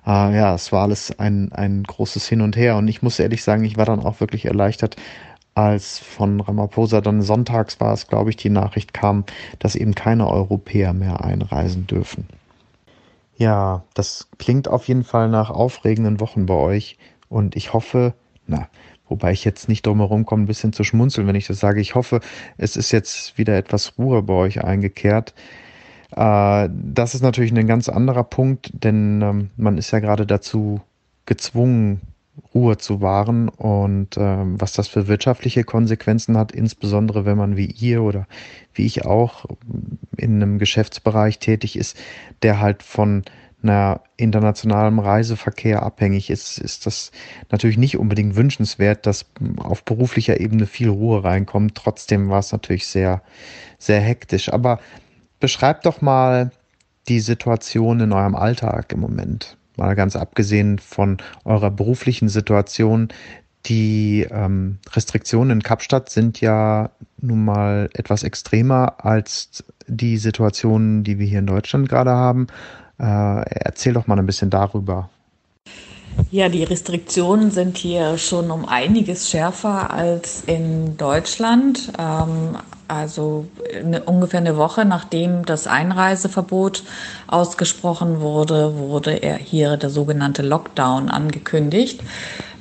[0.05, 2.77] äh, ja, es war alles ein, ein großes Hin und Her.
[2.77, 4.95] Und ich muss ehrlich sagen, ich war dann auch wirklich erleichtert,
[5.53, 9.25] als von Ramaphosa dann sonntags war es, glaube ich, die Nachricht kam,
[9.59, 12.27] dass eben keine Europäer mehr einreisen dürfen.
[13.35, 16.97] Ja, das klingt auf jeden Fall nach aufregenden Wochen bei euch.
[17.27, 18.13] Und ich hoffe,
[18.47, 18.69] na,
[19.09, 21.81] wobei ich jetzt nicht drum herum komme, ein bisschen zu schmunzeln, wenn ich das sage.
[21.81, 22.21] Ich hoffe,
[22.57, 25.33] es ist jetzt wieder etwas Ruhe bei euch eingekehrt.
[26.15, 30.81] Äh, das ist natürlich ein ganz anderer Punkt, denn ähm, man ist ja gerade dazu
[31.25, 32.01] gezwungen,
[32.53, 37.65] Ruhe zu wahren und ähm, was das für wirtschaftliche Konsequenzen hat, insbesondere wenn man wie
[37.65, 38.25] ihr oder
[38.73, 39.45] wie ich auch
[40.17, 41.97] in einem Geschäftsbereich tätig ist,
[42.41, 43.23] der halt von
[43.63, 47.11] einer internationalen Reiseverkehr abhängig ist, ist das
[47.51, 49.25] natürlich nicht unbedingt wünschenswert, dass
[49.57, 51.75] auf beruflicher Ebene viel Ruhe reinkommt.
[51.75, 53.21] Trotzdem war es natürlich sehr,
[53.77, 54.51] sehr hektisch.
[54.51, 54.79] Aber
[55.41, 56.51] beschreibt doch mal
[57.09, 59.57] die Situation in eurem Alltag im Moment.
[59.75, 63.09] Mal ganz abgesehen von eurer beruflichen Situation.
[63.65, 71.19] Die ähm, Restriktionen in Kapstadt sind ja nun mal etwas extremer als die Situationen, die
[71.19, 72.47] wir hier in Deutschland gerade haben.
[72.99, 75.09] Äh, erzähl doch mal ein bisschen darüber.
[76.29, 81.91] Ja, die Restriktionen sind hier schon um einiges schärfer als in Deutschland.
[81.99, 83.45] Ähm, also
[83.77, 86.83] eine, ungefähr eine Woche nachdem das Einreiseverbot
[87.27, 92.01] ausgesprochen wurde, wurde er hier der sogenannte Lockdown angekündigt.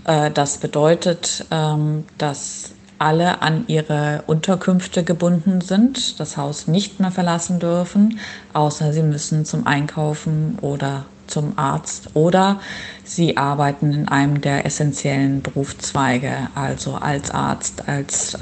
[0.04, 7.10] Äh, das bedeutet, ähm, dass alle an ihre Unterkünfte gebunden sind, das Haus nicht mehr
[7.10, 8.18] verlassen dürfen,
[8.52, 12.60] außer sie müssen zum Einkaufen oder zum Arzt oder
[13.04, 18.38] sie arbeiten in einem der essentiellen Berufszweige, also als Arzt, als äh,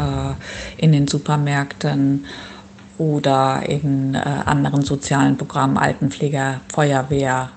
[0.77, 2.27] in den Supermärkten
[2.99, 7.51] oder in äh, anderen sozialen Programmen, Altenpfleger, Feuerwehr,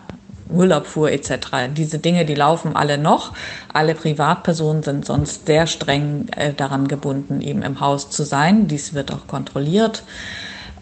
[0.51, 1.71] Müllabfuhr etc.
[1.75, 3.33] Diese Dinge, die laufen alle noch.
[3.73, 8.67] Alle Privatpersonen sind sonst sehr streng äh, daran gebunden, eben im Haus zu sein.
[8.67, 10.03] Dies wird auch kontrolliert.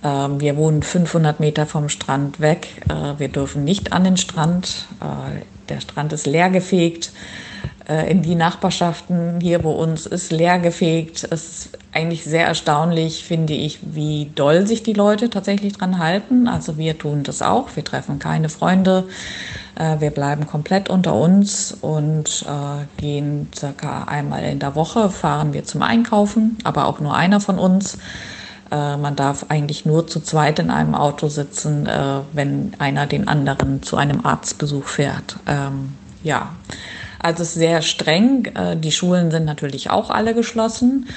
[0.04, 2.68] Ähm, wir wohnen 500 Meter vom Strand weg.
[2.90, 4.88] Äh, wir dürfen nicht an den Strand.
[5.02, 7.12] Äh, der Strand ist leergefegt.
[7.88, 11.28] Äh, in die Nachbarschaften hier bei uns ist leergefegt.
[11.30, 16.48] Es ist eigentlich sehr erstaunlich, finde ich, wie doll sich die Leute tatsächlich dran halten.
[16.48, 17.76] Also wir tun das auch.
[17.76, 19.06] Wir treffen keine Freunde.
[20.00, 22.46] Wir bleiben komplett unter uns und
[22.98, 27.58] gehen circa einmal in der Woche, fahren wir zum Einkaufen, aber auch nur einer von
[27.58, 27.98] uns.
[28.72, 33.28] Äh, man darf eigentlich nur zu zweit in einem Auto sitzen, äh, wenn einer den
[33.28, 35.38] anderen zu einem Arztbesuch fährt.
[35.48, 36.54] Ähm, ja,
[37.20, 38.46] also es ist sehr streng.
[38.56, 41.08] Äh, die Schulen sind natürlich auch alle geschlossen.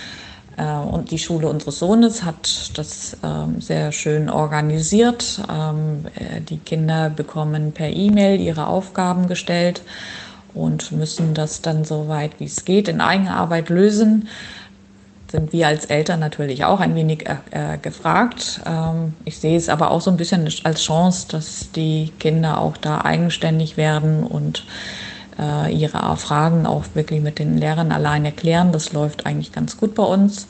[0.56, 5.42] Äh, und die Schule unseres Sohnes hat das ähm, sehr schön organisiert.
[5.50, 9.82] Ähm, äh, die Kinder bekommen per E-Mail ihre Aufgaben gestellt
[10.54, 14.28] und müssen das dann so weit wie es geht in Eigenarbeit lösen
[15.32, 18.60] sind wir als Eltern natürlich auch ein wenig äh, äh, gefragt.
[18.66, 22.76] Ähm, ich sehe es aber auch so ein bisschen als Chance, dass die Kinder auch
[22.76, 24.64] da eigenständig werden und
[25.38, 28.72] äh, ihre Fragen auch wirklich mit den Lehrern allein erklären.
[28.72, 30.46] Das läuft eigentlich ganz gut bei uns.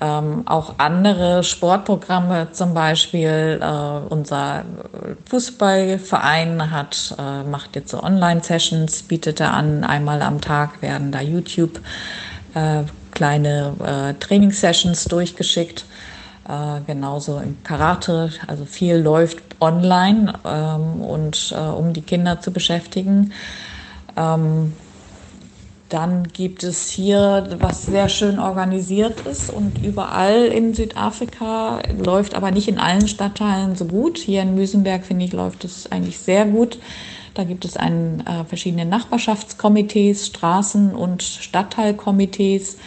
[0.00, 4.64] Ähm, auch andere Sportprogramme, zum Beispiel äh, unser
[5.30, 11.20] Fußballverein hat, äh, macht jetzt so Online-Sessions, bietet er an, einmal am Tag werden da
[11.20, 11.80] YouTube
[12.54, 12.82] äh,
[13.22, 15.84] kleine äh, Trainingssessions durchgeschickt.
[16.48, 22.50] Äh, genauso im Karate, also viel läuft online ähm, und äh, um die Kinder zu
[22.50, 23.32] beschäftigen.
[24.16, 24.72] Ähm,
[25.88, 32.50] dann gibt es hier, was sehr schön organisiert ist und überall in Südafrika läuft aber
[32.50, 34.18] nicht in allen Stadtteilen so gut.
[34.18, 36.80] Hier in Müsenberg, finde ich, läuft es eigentlich sehr gut.
[37.34, 42.78] Da gibt es einen, äh, verschiedene Nachbarschaftskomitees, Straßen- und Stadtteilkomitees,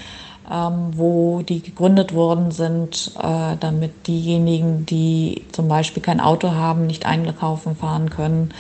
[0.48, 7.06] wo die gegründet worden sind, äh, damit diejenigen, die zum Beispiel kein Auto haben, nicht
[7.06, 8.54] einkaufen fahren können,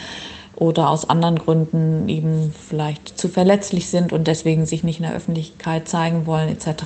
[0.57, 5.15] oder aus anderen Gründen eben vielleicht zu verletzlich sind und deswegen sich nicht in der
[5.15, 6.85] Öffentlichkeit zeigen wollen etc.,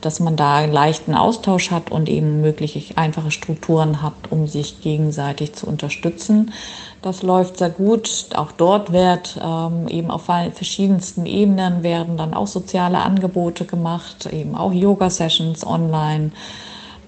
[0.00, 4.82] dass man da einen leichten Austausch hat und eben mögliche einfache Strukturen hat, um sich
[4.82, 6.52] gegenseitig zu unterstützen.
[7.00, 8.28] Das läuft sehr gut.
[8.34, 14.54] Auch dort wird ähm, eben auf verschiedensten Ebenen werden dann auch soziale Angebote gemacht, eben
[14.54, 16.32] auch Yoga-Sessions online.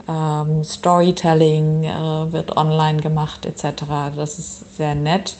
[0.09, 3.85] Ähm, Storytelling äh, wird online gemacht etc.
[4.17, 5.37] Das ist sehr nett.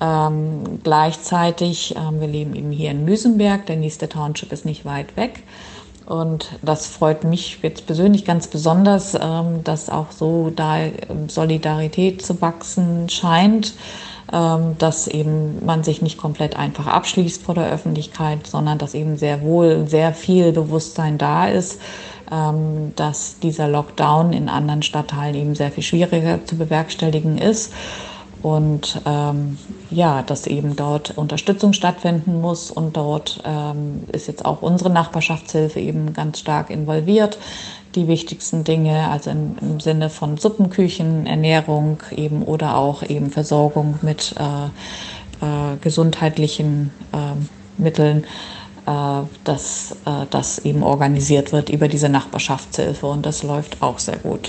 [0.00, 5.16] Ähm, gleichzeitig, ähm, wir leben eben hier in Müsenberg, der nächste Township ist nicht weit
[5.16, 5.42] weg.
[6.06, 10.78] Und das freut mich jetzt persönlich ganz besonders, ähm, dass auch so da
[11.26, 13.74] Solidarität zu wachsen scheint,
[14.32, 19.18] ähm, dass eben man sich nicht komplett einfach abschließt vor der Öffentlichkeit, sondern dass eben
[19.18, 21.78] sehr wohl sehr viel Bewusstsein da ist,
[22.32, 27.72] ähm, dass dieser Lockdown in anderen Stadtteilen eben sehr viel schwieriger zu bewerkstelligen ist
[28.42, 29.58] und ähm,
[29.90, 35.80] ja, dass eben dort Unterstützung stattfinden muss und dort ähm, ist jetzt auch unsere Nachbarschaftshilfe
[35.80, 37.38] eben ganz stark involviert.
[37.94, 43.98] Die wichtigsten Dinge, also im, im Sinne von Suppenküchen, Ernährung eben oder auch eben Versorgung
[44.02, 44.66] mit äh,
[45.44, 48.24] äh, gesundheitlichen äh, Mitteln,
[49.44, 54.48] dass äh, das eben organisiert wird über diese Nachbarschaftshilfe und das läuft auch sehr gut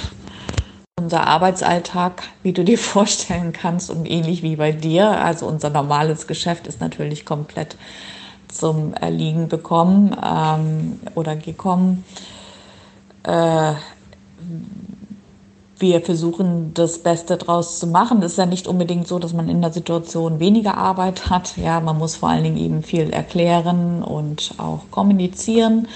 [1.00, 5.10] unser Arbeitsalltag, wie du dir vorstellen kannst und ähnlich wie bei dir.
[5.10, 7.78] Also unser normales Geschäft ist natürlich komplett
[8.48, 12.04] zum Erliegen bekommen ähm, oder gekommen.
[13.24, 13.74] Äh,
[15.78, 18.22] wir versuchen das Beste draus zu machen.
[18.22, 21.56] Es ist ja nicht unbedingt so, dass man in der Situation weniger Arbeit hat.
[21.56, 25.88] Ja, man muss vor allen Dingen eben viel erklären und auch kommunizieren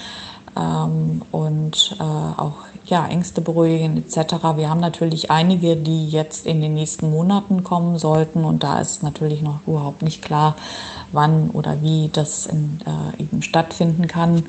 [0.56, 2.54] ähm, und äh, auch
[2.86, 4.34] ja, Ängste beruhigen etc.
[4.56, 9.02] Wir haben natürlich einige, die jetzt in den nächsten Monaten kommen sollten und da ist
[9.02, 10.56] natürlich noch überhaupt nicht klar,
[11.12, 14.44] wann oder wie das in, äh, eben stattfinden kann.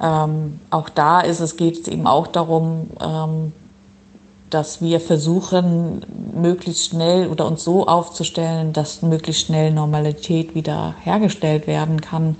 [0.00, 3.52] Ähm, auch da ist es, geht es eben auch darum, ähm,
[4.50, 11.66] dass wir versuchen, möglichst schnell oder uns so aufzustellen, dass möglichst schnell Normalität wieder hergestellt
[11.66, 12.36] werden kann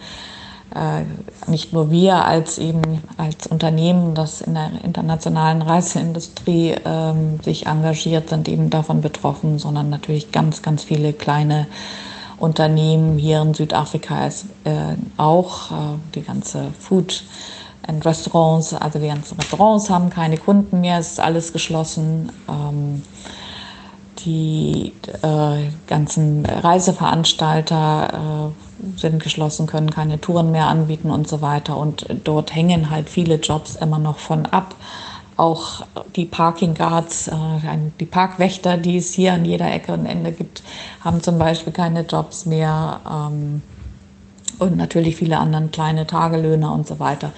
[1.47, 8.29] nicht nur wir als eben als Unternehmen, das in der internationalen Reiseindustrie ähm, sich engagiert,
[8.29, 11.67] sind eben davon betroffen, sondern natürlich ganz, ganz viele kleine
[12.39, 15.71] Unternehmen hier in Südafrika ist, äh, auch.
[15.71, 15.75] Äh,
[16.15, 17.25] die ganze Food
[17.87, 22.33] and Restaurants, also die ganzen Restaurants haben keine Kunden mehr, es ist alles geschlossen.
[22.49, 23.03] Ähm,
[24.25, 31.77] die äh, ganzen Reiseveranstalter äh, sind geschlossen, können keine Touren mehr anbieten und so weiter.
[31.77, 34.75] Und dort hängen halt viele Jobs immer noch von ab.
[35.37, 35.83] Auch
[36.17, 37.33] die Parking Guards, äh,
[38.01, 40.63] die Parkwächter, die es hier an jeder Ecke und Ende gibt,
[41.01, 43.01] haben zum Beispiel keine Jobs mehr.
[43.09, 43.63] Ähm,
[44.59, 47.33] und natürlich viele andere kleine Tagelöhner und so weiter,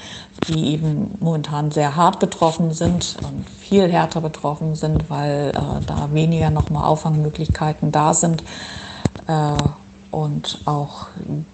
[0.48, 6.08] die eben momentan sehr hart betroffen sind und viel härter betroffen sind, weil äh, da
[6.12, 8.42] weniger nochmal Auffangmöglichkeiten da sind.
[10.10, 11.06] Und auch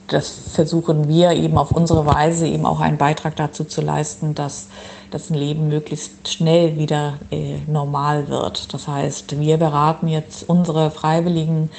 [0.06, 4.68] das versuchen wir eben auf unsere Weise eben auch einen Beitrag dazu zu leisten, dass
[5.10, 8.72] das Leben möglichst schnell wieder äh, normal wird.
[8.72, 11.70] Das heißt, wir beraten jetzt unsere Freiwilligen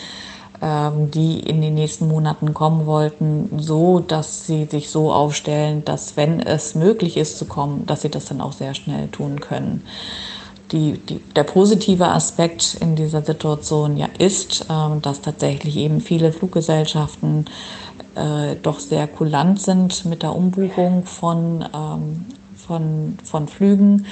[0.59, 6.17] ähm, die in den nächsten Monaten kommen wollten, so dass sie sich so aufstellen, dass
[6.17, 9.83] wenn es möglich ist zu kommen, dass sie das dann auch sehr schnell tun können.
[10.71, 16.33] Die, die, der positive Aspekt in dieser Situation ja ist, äh, dass tatsächlich eben viele
[16.33, 17.45] Fluggesellschaften
[18.15, 22.25] äh, doch sehr kulant sind mit der Umbuchung von, ähm,
[22.55, 24.05] von, von Flügen.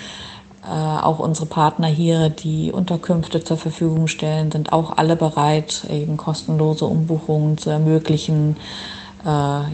[0.64, 6.18] Äh, auch unsere Partner hier, die Unterkünfte zur Verfügung stellen, sind auch alle bereit, eben
[6.18, 8.58] kostenlose Umbuchungen zu ermöglichen.
[9.26, 9.30] Äh,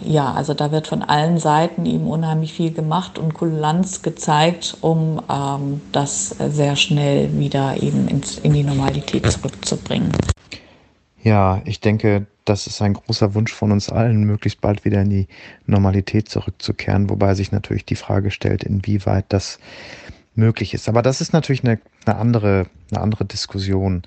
[0.10, 5.22] ja, also da wird von allen Seiten eben unheimlich viel gemacht und Kulanz gezeigt, um
[5.30, 10.12] ähm, das sehr schnell wieder eben ins, in die Normalität zurückzubringen.
[11.22, 15.10] Ja, ich denke, das ist ein großer Wunsch von uns allen, möglichst bald wieder in
[15.10, 15.28] die
[15.66, 19.60] Normalität zurückzukehren, wobei sich natürlich die Frage stellt, inwieweit das
[20.34, 20.88] möglich ist.
[20.88, 24.04] Aber das ist natürlich eine, eine andere, eine andere Diskussion.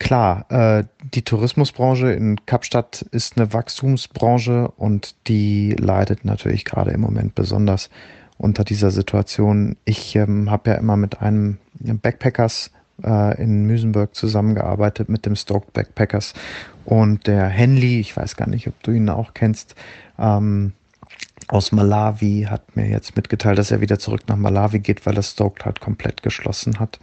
[0.00, 0.84] Klar, äh,
[1.14, 7.90] die Tourismusbranche in Kapstadt ist eine Wachstumsbranche und die leidet natürlich gerade im Moment besonders
[8.38, 9.76] unter dieser Situation.
[9.84, 12.70] Ich ähm, habe ja immer mit einem Backpackers
[13.04, 16.32] äh, in Müsenburg zusammengearbeitet, mit dem Stoked Backpackers
[16.86, 19.74] und der Henley, ich weiß gar nicht, ob du ihn auch kennst,
[20.18, 20.72] ähm,
[21.46, 25.32] aus Malawi hat mir jetzt mitgeteilt, dass er wieder zurück nach Malawi geht, weil das
[25.32, 26.98] Stoked halt komplett geschlossen hat.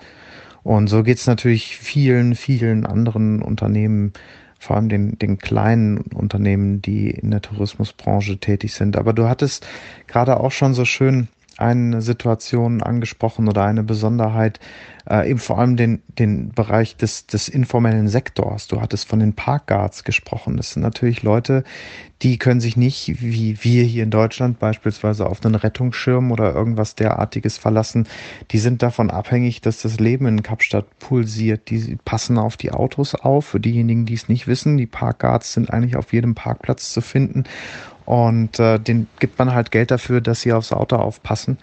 [0.67, 4.11] Und so geht es natürlich vielen, vielen anderen Unternehmen
[4.59, 8.97] vor allem den, den kleinen Unternehmen, die in der Tourismusbranche tätig sind.
[8.97, 9.65] Aber du hattest
[10.07, 14.59] gerade auch schon so schön eine Situation angesprochen oder eine Besonderheit,
[15.09, 18.67] äh, eben vor allem den, den Bereich des, des informellen Sektors.
[18.67, 20.57] Du hattest von den Parkguards gesprochen.
[20.57, 21.63] Das sind natürlich Leute,
[22.21, 26.95] die können sich nicht, wie wir hier in Deutschland beispielsweise, auf einen Rettungsschirm oder irgendwas
[26.95, 28.07] derartiges verlassen.
[28.51, 31.69] Die sind davon abhängig, dass das Leben in Kapstadt pulsiert.
[31.69, 33.45] Die passen auf die Autos auf.
[33.45, 37.45] Für diejenigen, die es nicht wissen, die Parkguards sind eigentlich auf jedem Parkplatz zu finden
[38.07, 41.57] und äh, den gibt man halt Geld dafür, dass sie aufs Auto aufpassen.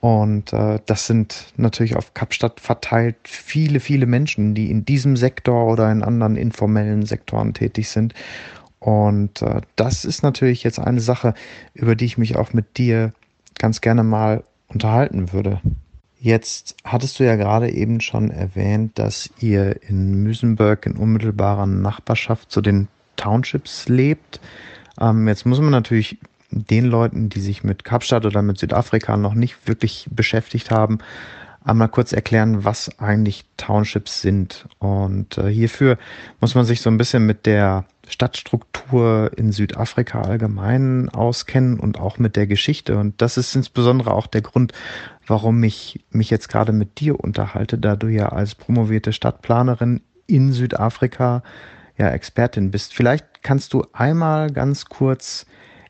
[0.00, 5.66] Und äh, das sind natürlich auf Kapstadt verteilt viele, viele Menschen, die in diesem Sektor
[5.66, 8.14] oder in anderen informellen Sektoren tätig sind.
[8.78, 11.34] Und äh, das ist natürlich jetzt eine Sache,
[11.74, 13.12] über die ich mich auch mit dir
[13.58, 15.60] ganz gerne mal unterhalten würde.
[16.18, 22.50] Jetzt hattest du ja gerade eben schon erwähnt, dass ihr in Müsenberg in unmittelbarer Nachbarschaft
[22.50, 24.40] zu den Townships lebt.
[25.00, 26.18] Ähm, jetzt muss man natürlich
[26.50, 30.98] den Leuten, die sich mit Kapstadt oder mit Südafrika noch nicht wirklich beschäftigt haben,
[31.64, 34.66] einmal kurz erklären, was eigentlich Townships sind.
[34.78, 35.98] Und äh, hierfür
[36.40, 42.18] muss man sich so ein bisschen mit der Stadtstruktur in Südafrika allgemein auskennen und auch
[42.18, 42.98] mit der Geschichte.
[42.98, 44.72] Und das ist insbesondere auch der Grund,
[45.26, 50.52] warum ich mich jetzt gerade mit dir unterhalte, da du ja als promovierte Stadtplanerin in
[50.52, 51.42] Südafrika
[52.00, 52.94] ja Expertin bist.
[52.94, 55.46] Vielleicht kannst du einmal ganz kurz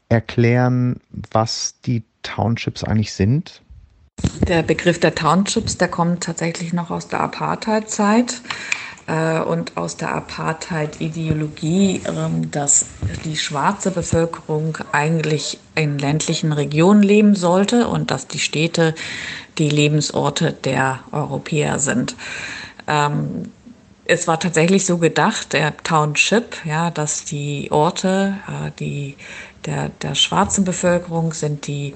[0.09, 1.01] erklären,
[1.33, 3.63] was die Townships eigentlich sind?
[4.47, 8.43] Der Begriff der Townships, der kommt tatsächlich noch aus der Apartheid-Zeit
[9.07, 12.87] äh, und aus der Apartheid-Ideologie, äh, dass
[13.25, 18.95] die schwarze Bevölkerung eigentlich in ländlichen Regionen leben sollte und dass die Städte
[19.57, 22.15] die Lebensorte der Europäer sind.
[22.87, 23.53] Ähm,
[24.11, 29.17] es war tatsächlich so gedacht, der Township, ja, dass die Orte, äh, die
[29.67, 31.95] der, der schwarzen Bevölkerung sind die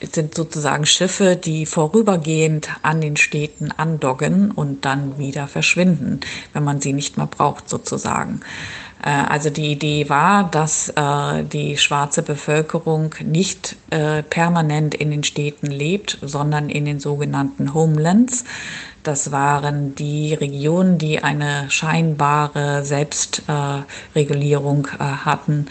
[0.00, 6.20] sind sozusagen Schiffe, die vorübergehend an den Städten andoggen und dann wieder verschwinden,
[6.54, 8.40] wenn man sie nicht mehr braucht sozusagen.
[9.04, 15.22] Äh, also die Idee war, dass äh, die schwarze Bevölkerung nicht äh, permanent in den
[15.22, 18.44] Städten lebt, sondern in den sogenannten Homelands.
[19.06, 25.68] Das waren die Regionen, die eine scheinbare Selbstregulierung äh, hatten,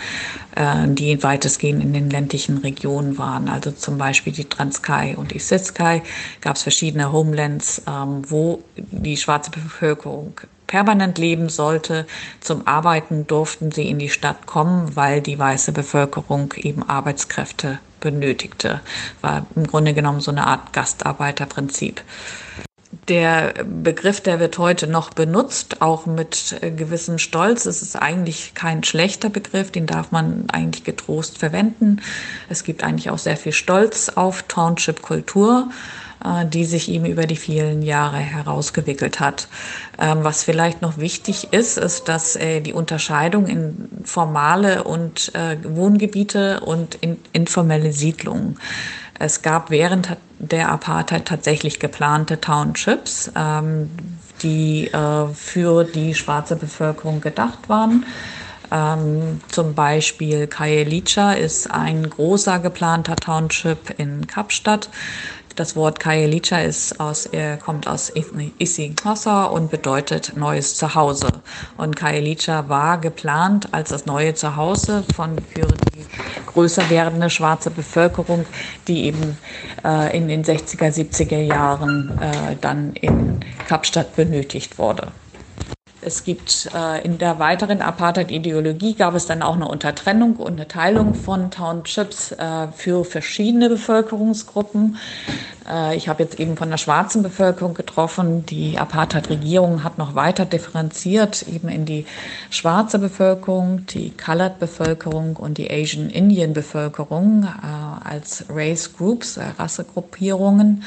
[0.55, 3.49] äh, die weitestgehend in den ländlichen Regionen waren.
[3.49, 6.01] Also zum Beispiel die Transkei und die Siskai
[6.39, 12.07] gab es verschiedene Homelands, ähm, wo die schwarze Bevölkerung permanent leben sollte.
[12.39, 18.79] Zum Arbeiten durften sie in die Stadt kommen, weil die weiße Bevölkerung eben Arbeitskräfte benötigte.
[19.19, 22.01] War im Grunde genommen so eine Art Gastarbeiterprinzip.
[23.07, 27.67] Der Begriff, der wird heute noch benutzt, auch mit äh, gewissem Stolz.
[27.67, 32.01] Es ist eigentlich kein schlechter Begriff, den darf man eigentlich getrost verwenden.
[32.49, 35.69] Es gibt eigentlich auch sehr viel Stolz auf Township-Kultur
[36.23, 39.49] äh, die sich ihm über die vielen Jahre herausgewickelt hat.
[39.99, 45.31] Ähm, was vielleicht noch wichtig ist, ist, dass äh, die Unterscheidung in formale und
[45.63, 48.57] Wohngebiete und in informelle Siedlungen
[49.19, 53.89] es gab während der Apartheid tatsächlich geplante Townships, ähm,
[54.41, 58.05] die äh, für die schwarze Bevölkerung gedacht waren.
[58.71, 64.89] Ähm, zum Beispiel Kayelicha ist ein großer geplanter Township in Kapstadt.
[65.55, 68.11] Das Wort Kayelicha ist aus, er kommt aus
[68.59, 71.31] Isinghasa und bedeutet neues Zuhause.
[71.77, 76.05] Und Kayelicha war geplant als das neue Zuhause von, für die
[76.45, 78.45] größer werdende schwarze Bevölkerung,
[78.89, 79.37] die eben
[79.85, 85.13] äh, in den 60er, 70er Jahren äh, dann in Kapstadt benötigt wurde.
[86.05, 90.67] Es gibt äh, in der weiteren Apartheid-Ideologie gab es dann auch eine Untertrennung und eine
[90.67, 94.97] Teilung von Townships äh, für verschiedene Bevölkerungsgruppen.
[95.67, 98.45] Äh, ich habe jetzt eben von der schwarzen Bevölkerung getroffen.
[98.45, 102.05] Die Apartheid-Regierung hat noch weiter differenziert, eben in die
[102.51, 110.83] schwarze Bevölkerung, die Colored-Bevölkerung und die Asian Indian-Bevölkerung äh, als Race Groups, äh, Rassegruppierungen.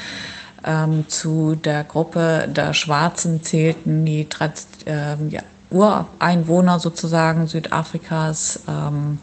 [0.65, 4.25] Ähm, zu der Gruppe der Schwarzen zählten die
[4.89, 9.19] ähm, ja, Ureinwohner sozusagen Südafrikas, ähm,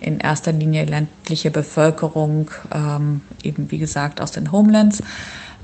[0.00, 5.02] in erster Linie ländliche Bevölkerung, ähm, eben wie gesagt aus den Homelands.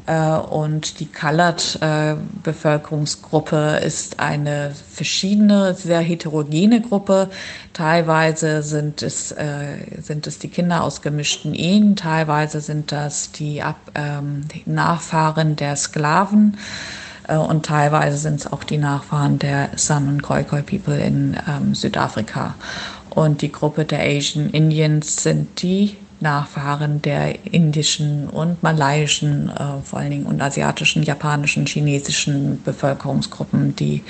[0.06, 7.28] Äh, und die Colored-Bevölkerungsgruppe äh, ist eine verschiedene, sehr heterogene Gruppe.
[7.74, 13.62] Teilweise sind es, äh, sind es die Kinder aus gemischten Ehen, teilweise sind das die
[13.62, 16.56] Ab ähm, Nachfahren der Sklaven.
[17.30, 21.74] Äh, und teilweise sind es auch die Nachfahren der San und Khoikhoi People in ähm,
[21.74, 22.54] Südafrika.
[23.10, 30.00] Und die Gruppe der Asian Indians sind die Nachfahren der indischen und malaiischen, äh, vor
[30.00, 34.02] allen Dingen und asiatischen, japanischen, chinesischen Bevölkerungsgruppen, die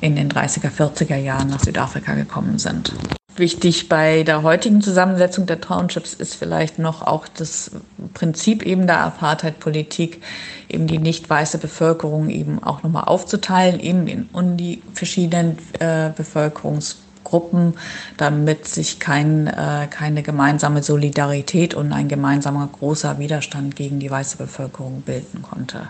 [0.00, 2.92] in den 30er, 40er Jahren nach Südafrika gekommen sind.
[3.36, 7.70] Wichtig bei der heutigen Zusammensetzung der Townships ist vielleicht noch auch das
[8.12, 10.22] Prinzip eben der Apartheid-Politik,
[10.68, 17.74] eben die nicht weiße Bevölkerung eben auch nochmal aufzuteilen, eben in, die verschiedenen äh, Bevölkerungsgruppen,
[18.18, 24.36] damit sich kein, äh, keine gemeinsame Solidarität und ein gemeinsamer großer Widerstand gegen die weiße
[24.36, 25.88] Bevölkerung bilden konnte.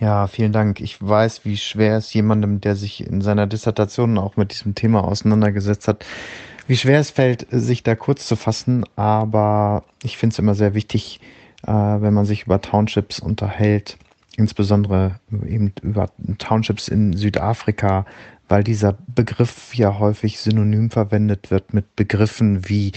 [0.00, 0.80] Ja, vielen Dank.
[0.80, 5.02] Ich weiß, wie schwer es jemandem, der sich in seiner Dissertation auch mit diesem Thema
[5.02, 6.06] auseinandergesetzt hat,
[6.68, 8.84] wie schwer es fällt, sich da kurz zu fassen.
[8.94, 11.20] Aber ich finde es immer sehr wichtig,
[11.66, 13.98] äh, wenn man sich über Townships unterhält,
[14.36, 18.06] insbesondere eben über Townships in Südafrika,
[18.48, 22.92] weil dieser Begriff ja häufig synonym verwendet wird mit Begriffen wie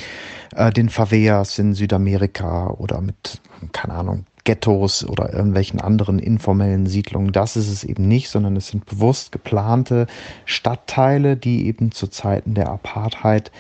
[0.56, 3.41] äh, den Favelas in Südamerika oder mit,
[3.72, 7.32] keine Ahnung, Ghettos oder irgendwelchen anderen informellen Siedlungen.
[7.32, 10.08] Das ist es eben nicht, sondern es sind bewusst geplante
[10.46, 13.52] Stadtteile, die eben zu Zeiten der Apartheid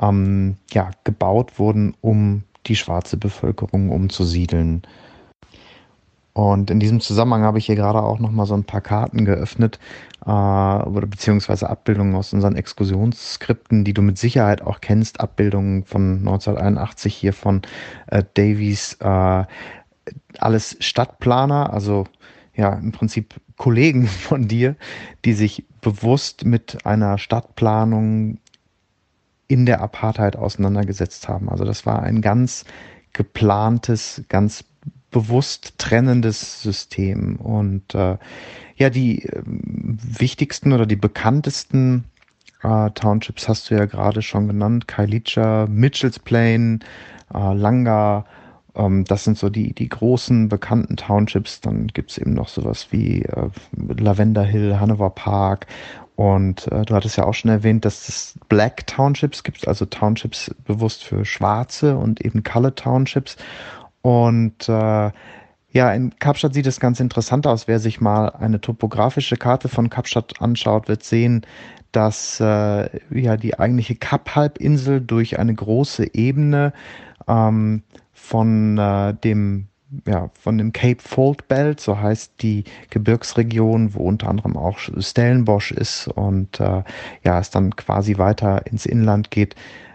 [0.00, 4.82] ähm, ja, gebaut wurden, um die schwarze Bevölkerung umzusiedeln.
[6.34, 9.24] Und in diesem Zusammenhang habe ich hier gerade auch noch mal so ein paar Karten
[9.24, 9.80] geöffnet,
[10.24, 16.18] äh, oder beziehungsweise Abbildungen aus unseren Exkursionsskripten, die du mit Sicherheit auch kennst, Abbildungen von
[16.18, 17.62] 1981 hier von
[18.08, 19.44] äh, Davies, äh,
[20.38, 22.04] alles Stadtplaner, also
[22.54, 24.76] ja im Prinzip Kollegen von dir,
[25.24, 28.38] die sich bewusst mit einer Stadtplanung
[29.46, 31.48] in der Apartheid auseinandergesetzt haben.
[31.48, 32.64] Also das war ein ganz
[33.14, 34.64] geplantes, ganz
[35.10, 37.36] bewusst trennendes System.
[37.36, 38.18] Und äh,
[38.76, 42.04] ja, die äh, wichtigsten oder die bekanntesten
[42.62, 44.86] äh, Townships hast du ja gerade schon genannt.
[44.86, 46.80] Kailicha, Mitchells Plain,
[47.32, 48.26] äh, Langa,
[48.78, 51.60] ähm, das sind so die, die großen bekannten Townships.
[51.60, 55.66] Dann gibt es eben noch sowas wie äh, Lavender Hill, Hanover Park.
[56.16, 60.52] Und äh, du hattest ja auch schon erwähnt, dass es Black Townships gibt, also Townships
[60.66, 63.36] bewusst für Schwarze und eben Color Townships.
[64.02, 65.10] Und äh,
[65.70, 67.68] ja, in Kapstadt sieht es ganz interessant aus.
[67.68, 71.42] Wer sich mal eine topografische Karte von Kapstadt anschaut, wird sehen,
[71.92, 76.72] dass äh, ja die eigentliche Kap-Halbinsel durch eine große Ebene
[77.28, 77.82] ähm,
[78.18, 79.68] von äh, dem
[80.06, 85.70] ja, von dem Cape Fold Belt, so heißt die Gebirgsregion, wo unter anderem auch Stellenbosch
[85.70, 86.82] ist und äh,
[87.24, 89.54] ja, es dann quasi weiter ins Inland geht,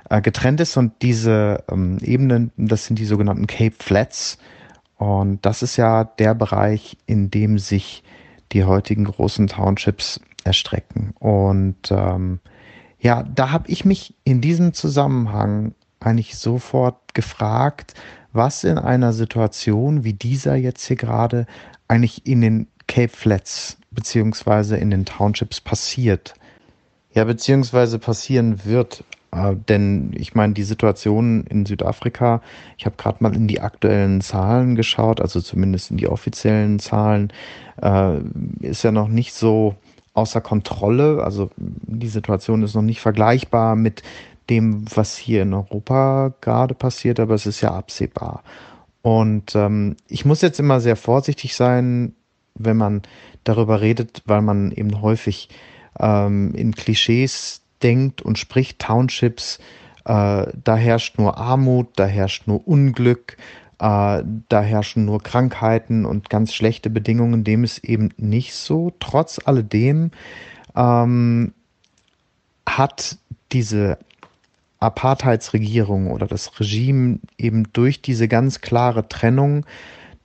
[0.10, 0.78] äh, getrennt ist.
[0.78, 4.40] Und diese ähm, Ebenen, das sind die sogenannten Cape Flats.
[4.98, 8.04] Und das ist ja der Bereich, in dem sich
[8.52, 11.14] die heutigen großen Townships erstrecken.
[11.20, 12.40] Und ähm,
[13.00, 15.74] ja, da habe ich mich in diesem Zusammenhang
[16.06, 17.94] eigentlich sofort gefragt,
[18.32, 21.46] was in einer Situation wie dieser jetzt hier gerade
[21.88, 26.34] eigentlich in den Cape Flats beziehungsweise in den Townships passiert.
[27.14, 29.04] Ja, beziehungsweise passieren wird.
[29.32, 32.42] Äh, denn ich meine, die Situation in Südafrika,
[32.78, 37.32] ich habe gerade mal in die aktuellen Zahlen geschaut, also zumindest in die offiziellen Zahlen,
[37.82, 38.20] äh,
[38.62, 39.76] ist ja noch nicht so
[40.14, 41.24] außer Kontrolle.
[41.24, 44.04] Also die Situation ist noch nicht vergleichbar mit
[44.54, 48.44] dem, was hier in Europa gerade passiert, aber es ist ja absehbar.
[49.02, 52.14] Und ähm, ich muss jetzt immer sehr vorsichtig sein,
[52.56, 53.02] wenn man
[53.44, 55.50] darüber redet, weil man eben häufig
[56.00, 59.60] ähm, in Klischees denkt und spricht, Townships,
[60.06, 63.38] äh, da herrscht nur Armut, da herrscht nur Unglück,
[63.80, 67.44] äh, da herrschen nur Krankheiten und ganz schlechte Bedingungen.
[67.44, 68.94] Dem ist eben nicht so.
[69.00, 70.12] Trotz alledem
[70.76, 71.54] ähm,
[72.66, 73.18] hat
[73.52, 73.98] diese
[74.84, 79.66] Apartheidsregierung oder das Regime eben durch diese ganz klare Trennung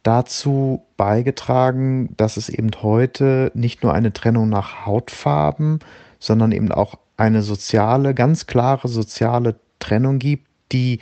[0.02, 5.80] dazu beigetragen, dass es eben heute nicht nur eine Trennung nach Hautfarben,
[6.18, 11.00] sondern eben auch eine soziale, ganz klare soziale Trennung gibt, die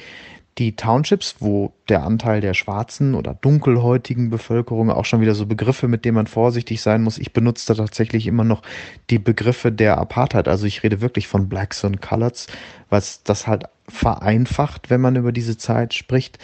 [0.58, 5.86] die Townships, wo der Anteil der schwarzen oder dunkelhäutigen Bevölkerung auch schon wieder so Begriffe,
[5.86, 7.18] mit denen man vorsichtig sein muss.
[7.18, 8.62] Ich benutze da tatsächlich immer noch
[9.10, 10.48] die Begriffe der Apartheid.
[10.48, 12.46] Also ich rede wirklich von Blacks und Coloreds,
[12.88, 16.38] was das halt vereinfacht, wenn man über diese Zeit spricht.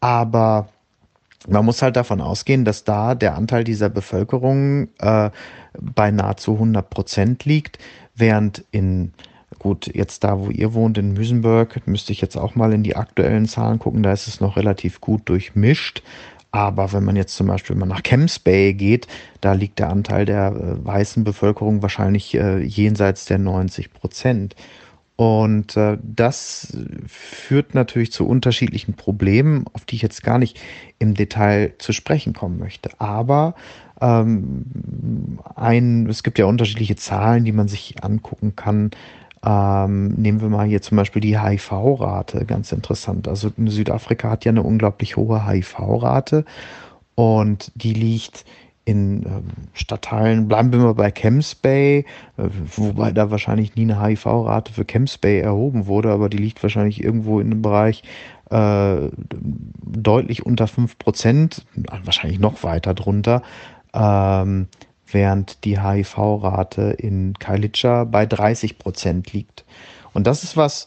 [0.00, 0.68] Aber
[1.48, 5.30] man muss halt davon ausgehen, dass da der Anteil dieser Bevölkerung äh,
[5.80, 7.78] bei nahezu 100 Prozent liegt,
[8.14, 9.12] während in
[9.58, 12.96] Gut, jetzt da, wo ihr wohnt, in Müsenberg, müsste ich jetzt auch mal in die
[12.96, 14.02] aktuellen Zahlen gucken.
[14.02, 16.02] Da ist es noch relativ gut durchmischt.
[16.50, 19.06] Aber wenn man jetzt zum Beispiel mal nach Camps Bay geht,
[19.40, 24.54] da liegt der Anteil der äh, weißen Bevölkerung wahrscheinlich äh, jenseits der 90 Prozent.
[25.16, 30.60] Und äh, das führt natürlich zu unterschiedlichen Problemen, auf die ich jetzt gar nicht
[31.00, 32.90] im Detail zu sprechen kommen möchte.
[32.98, 33.54] Aber
[34.00, 38.92] ähm, ein, es gibt ja unterschiedliche Zahlen, die man sich angucken kann.
[39.44, 43.28] Ähm, nehmen wir mal hier zum Beispiel die HIV-Rate, ganz interessant.
[43.28, 46.44] Also Südafrika hat ja eine unglaublich hohe HIV-Rate
[47.14, 48.44] und die liegt
[48.84, 52.06] in ähm, Stadtteilen, bleiben wir mal bei Camps Bay,
[52.38, 56.62] äh, wobei da wahrscheinlich nie eine HIV-Rate für Camps Bay erhoben wurde, aber die liegt
[56.62, 58.02] wahrscheinlich irgendwo in einem Bereich
[58.50, 59.10] äh,
[59.84, 61.66] deutlich unter 5 Prozent,
[62.02, 63.42] wahrscheinlich noch weiter drunter,
[63.92, 64.68] ähm,
[65.10, 69.64] während die HIV-Rate in Kailitscha bei 30 Prozent liegt.
[70.12, 70.86] Und das ist was,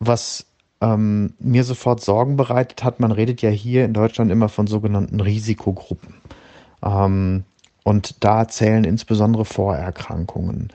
[0.00, 0.46] was
[0.80, 3.00] ähm, mir sofort Sorgen bereitet hat.
[3.00, 6.14] Man redet ja hier in Deutschland immer von sogenannten Risikogruppen.
[6.82, 7.44] Ähm,
[7.84, 10.70] und da zählen insbesondere Vorerkrankungen.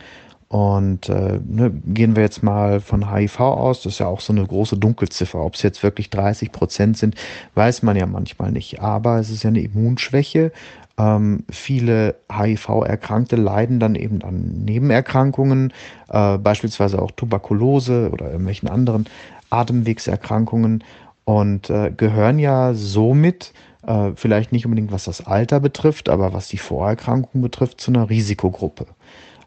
[0.49, 4.31] Und äh, ne, gehen wir jetzt mal von HIV aus, das ist ja auch so
[4.31, 5.39] eine große Dunkelziffer.
[5.39, 7.15] Ob es jetzt wirklich 30 Prozent sind,
[7.55, 8.79] weiß man ja manchmal nicht.
[8.79, 10.53] Aber es ist ja eine Immunschwäche.
[10.97, 15.71] Ähm, viele HIV-Erkrankte leiden dann eben an Nebenerkrankungen,
[16.09, 19.05] äh, beispielsweise auch Tuberkulose oder irgendwelchen anderen
[19.49, 20.83] Atemwegserkrankungen
[21.23, 23.53] und äh, gehören ja somit
[23.85, 28.09] äh, vielleicht nicht unbedingt was das Alter betrifft, aber was die Vorerkrankung betrifft, zu einer
[28.09, 28.87] Risikogruppe.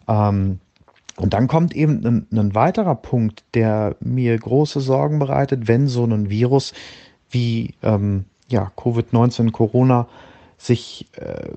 [0.09, 0.61] Ähm,
[1.17, 6.05] und dann kommt eben ein, ein, weiterer Punkt, der mir große Sorgen bereitet, wenn so
[6.05, 6.73] ein Virus
[7.29, 10.09] wie ähm, ja, Covid-19, Corona
[10.61, 11.53] sich äh,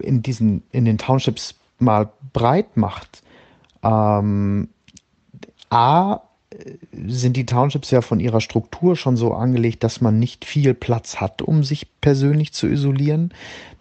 [0.00, 3.22] in, diesen, in den Townships mal breit macht.
[3.82, 4.68] Ähm,
[5.70, 6.20] A,
[6.92, 11.16] sind die Townships ja von ihrer Struktur schon so angelegt, dass man nicht viel Platz
[11.16, 13.32] hat, um sich persönlich zu isolieren.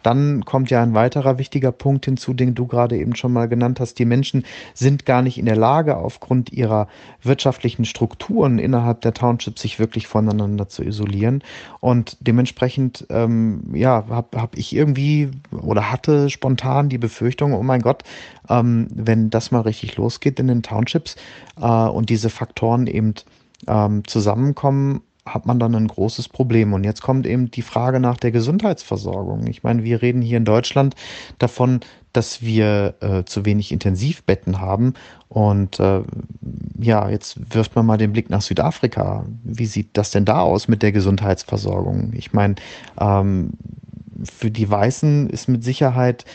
[0.04, 3.80] Dann kommt ja ein weiterer wichtiger Punkt hinzu, den du gerade eben schon mal genannt
[3.80, 3.98] hast.
[4.00, 6.88] Die Menschen sind gar nicht in der Lage, aufgrund ihrer
[7.22, 11.44] wirtschaftlichen Strukturen innerhalb der Townships sich wirklich voneinander zu isolieren.
[11.80, 17.82] Und dementsprechend, ähm, ja, habe hab ich irgendwie oder hatte spontan die Befürchtung, oh mein
[17.82, 18.04] Gott,
[18.50, 21.16] ähm, wenn das mal richtig losgeht in den Townships
[21.60, 23.14] äh, und diese Faktoren eben
[23.68, 26.74] ähm, zusammenkommen, hat man dann ein großes Problem.
[26.74, 29.48] Und jetzt kommt eben die Frage nach der Gesundheitsversorgung.
[29.48, 30.96] Ich meine, wir reden hier in Deutschland
[31.40, 31.80] davon,
[32.12, 34.94] dass wir äh, zu wenig Intensivbetten haben.
[35.30, 36.02] Und äh,
[36.80, 39.26] ja, jetzt wirft man mal den Blick nach Südafrika.
[39.44, 42.12] Wie sieht das denn da aus mit der Gesundheitsversorgung?
[42.14, 42.56] Ich meine,
[43.00, 43.52] ähm,
[44.24, 46.26] für die Weißen ist mit Sicherheit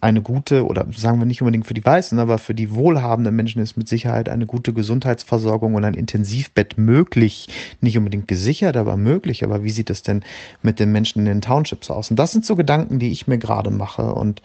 [0.00, 3.62] eine gute, oder sagen wir nicht unbedingt für die Weißen, aber für die wohlhabenden Menschen
[3.62, 7.48] ist mit Sicherheit eine gute Gesundheitsversorgung und ein Intensivbett möglich.
[7.80, 9.44] Nicht unbedingt gesichert, aber möglich.
[9.44, 10.22] Aber wie sieht es denn
[10.62, 12.10] mit den Menschen in den Townships aus?
[12.10, 14.12] Und das sind so Gedanken, die ich mir gerade mache.
[14.14, 14.42] Und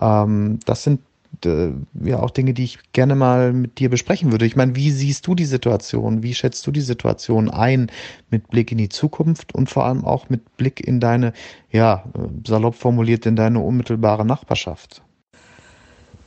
[0.00, 1.00] ähm, das sind
[1.42, 4.46] ja auch Dinge, die ich gerne mal mit dir besprechen würde.
[4.46, 6.22] Ich meine, wie siehst du die Situation?
[6.22, 7.90] Wie schätzt du die Situation ein
[8.30, 11.32] mit Blick in die Zukunft und vor allem auch mit Blick in deine,
[11.70, 15.02] ja, äh, salopp formuliert, in deine unmittelbare Nachbarschaft?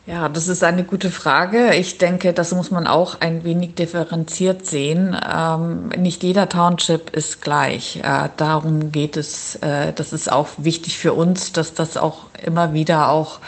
[0.08, 1.76] Ja, das ist eine gute Frage.
[1.76, 5.14] Ich denke, das muss man auch ein wenig differenziert sehen.
[5.30, 7.98] Ähm, nicht jeder Township ist gleich.
[7.98, 9.56] Äh, darum geht es.
[9.58, 13.42] Äh, das ist auch wichtig für uns, dass das auch immer wieder auch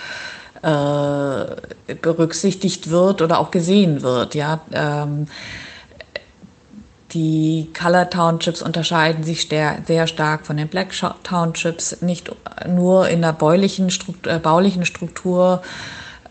[0.62, 4.36] äh, berücksichtigt wird oder auch gesehen wird.
[4.36, 5.28] Ja, ähm,
[7.14, 10.90] die Color Townships unterscheiden sich sehr stark von den Black
[11.24, 12.32] Townships, nicht
[12.68, 15.62] nur in der baulichen Struktur, äh, baulichen Struktur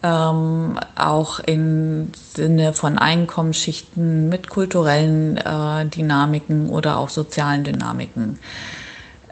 [0.03, 8.39] ähm, auch im Sinne von Einkommensschichten mit kulturellen äh, Dynamiken oder auch sozialen Dynamiken.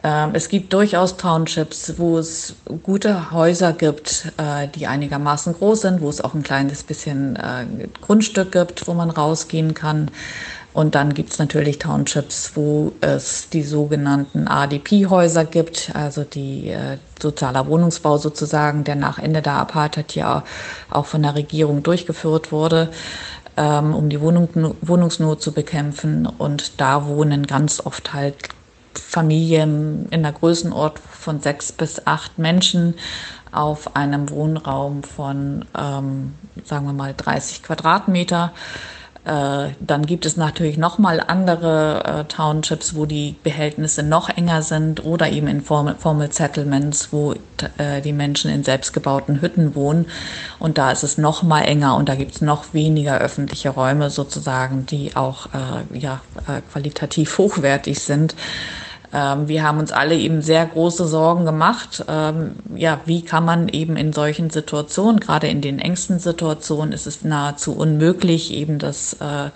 [0.07, 5.99] Ähm, es gibt durchaus Townships, wo es gute Häuser gibt, äh, die einigermaßen groß sind,
[5.99, 7.65] wo es auch ein kleines bisschen äh,
[8.01, 10.09] Grundstück gibt, wo man rausgehen kann.
[10.71, 16.99] Und dann gibt es natürlich Townships, wo es die sogenannten ADP-Häuser gibt, also die äh,
[17.21, 20.43] sozialer Wohnungsbau sozusagen, der nach Ende der Apartheid ja
[20.89, 22.91] auch von der Regierung durchgeführt wurde,
[23.57, 26.27] ähm, um die Wohnung, Wohnungsnot zu bekämpfen.
[26.27, 28.35] Und da wohnen ganz oft halt
[28.99, 32.95] Familien in der Größenort von sechs bis acht Menschen
[33.51, 36.33] auf einem Wohnraum von, ähm,
[36.63, 38.53] sagen wir mal, 30 Quadratmeter.
[39.27, 44.61] Äh, dann gibt es natürlich noch mal andere äh, Townships, wo die Behältnisse noch enger
[44.61, 47.33] sind oder eben in Formal, Formal Settlements, wo
[47.77, 50.05] äh, die Menschen in selbstgebauten Hütten wohnen.
[50.59, 54.09] Und da ist es noch mal enger und da gibt es noch weniger öffentliche Räume
[54.09, 58.33] sozusagen, die auch äh, ja, äh, qualitativ hochwertig sind.
[59.13, 62.03] Ähm, wir haben uns alle eben sehr große Sorgen gemacht.
[62.07, 67.07] Ähm, ja, wie kann man eben in solchen Situationen, gerade in den engsten Situationen, ist
[67.07, 69.49] es nahezu unmöglich, eben das, äh,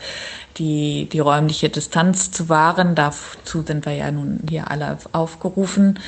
[0.58, 2.95] die, die räumliche Distanz zu wahren.
[2.95, 5.99] Dazu sind wir ja nun hier alle aufgerufen.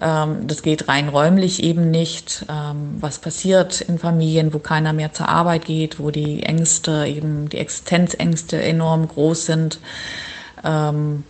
[0.00, 2.44] Ähm, das geht rein räumlich eben nicht.
[2.50, 7.48] Ähm, was passiert in Familien, wo keiner mehr zur Arbeit geht, wo die Ängste, eben
[7.48, 9.78] die Existenzängste enorm groß sind?
[10.64, 11.24] Ähm,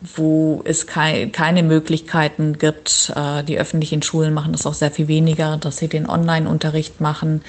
[0.00, 3.12] wo es kei keine Möglichkeiten gibt.
[3.16, 7.42] Äh, die öffentlichen Schulen machen das auch sehr viel weniger, dass sie den Online-Unterricht machen.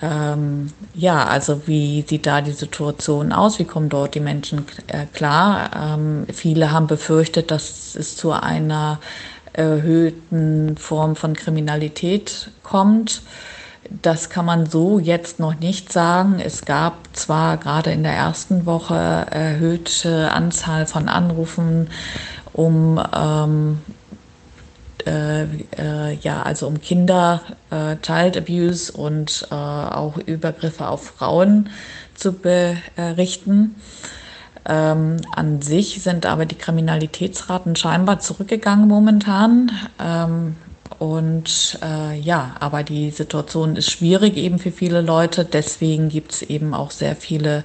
[0.00, 3.58] Ähm, ja, also wie sieht da die Situation aus?
[3.58, 5.70] Wie kommen dort die Menschen äh, klar?
[5.74, 9.00] Ähm, viele haben befürchtet, dass es zu einer
[9.52, 13.22] erhöhten Form von Kriminalität kommt.
[13.90, 16.40] Das kann man so jetzt noch nicht sagen.
[16.44, 21.88] Es gab zwar gerade in der ersten Woche erhöhte Anzahl von Anrufen
[22.52, 23.78] um ähm,
[25.06, 31.70] äh, äh, ja also um Kinder, äh, Child Abuse und äh, auch Übergriffe auf Frauen
[32.14, 33.76] zu berichten.
[34.66, 39.70] Ähm, an sich sind aber die Kriminalitätsraten scheinbar zurückgegangen momentan.
[39.98, 40.56] Ähm,
[40.98, 45.44] und äh, ja, aber die Situation ist schwierig eben für viele Leute.
[45.44, 47.64] Deswegen gibt es eben auch sehr viele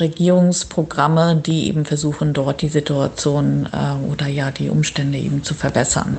[0.00, 6.16] Regierungsprogramme, die eben versuchen, dort die Situation äh, oder ja die Umstände eben zu verbessern.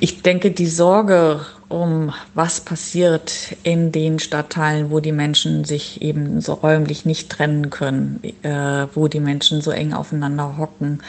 [0.00, 6.40] Ich denke, die Sorge um was passiert in den Stadtteilen, wo die Menschen sich eben
[6.40, 11.02] so räumlich nicht trennen können, äh, wo die Menschen so eng aufeinander hocken,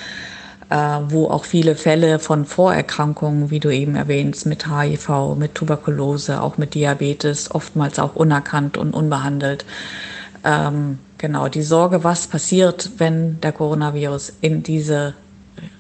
[0.70, 6.58] wo auch viele Fälle von Vorerkrankungen, wie du eben erwähnst, mit HIV, mit Tuberkulose, auch
[6.58, 9.66] mit Diabetes, oftmals auch unerkannt und unbehandelt.
[10.44, 15.16] Ähm, genau, die Sorge, was passiert, wenn der Coronavirus in diese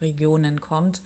[0.02, 1.02] Regionen kommt,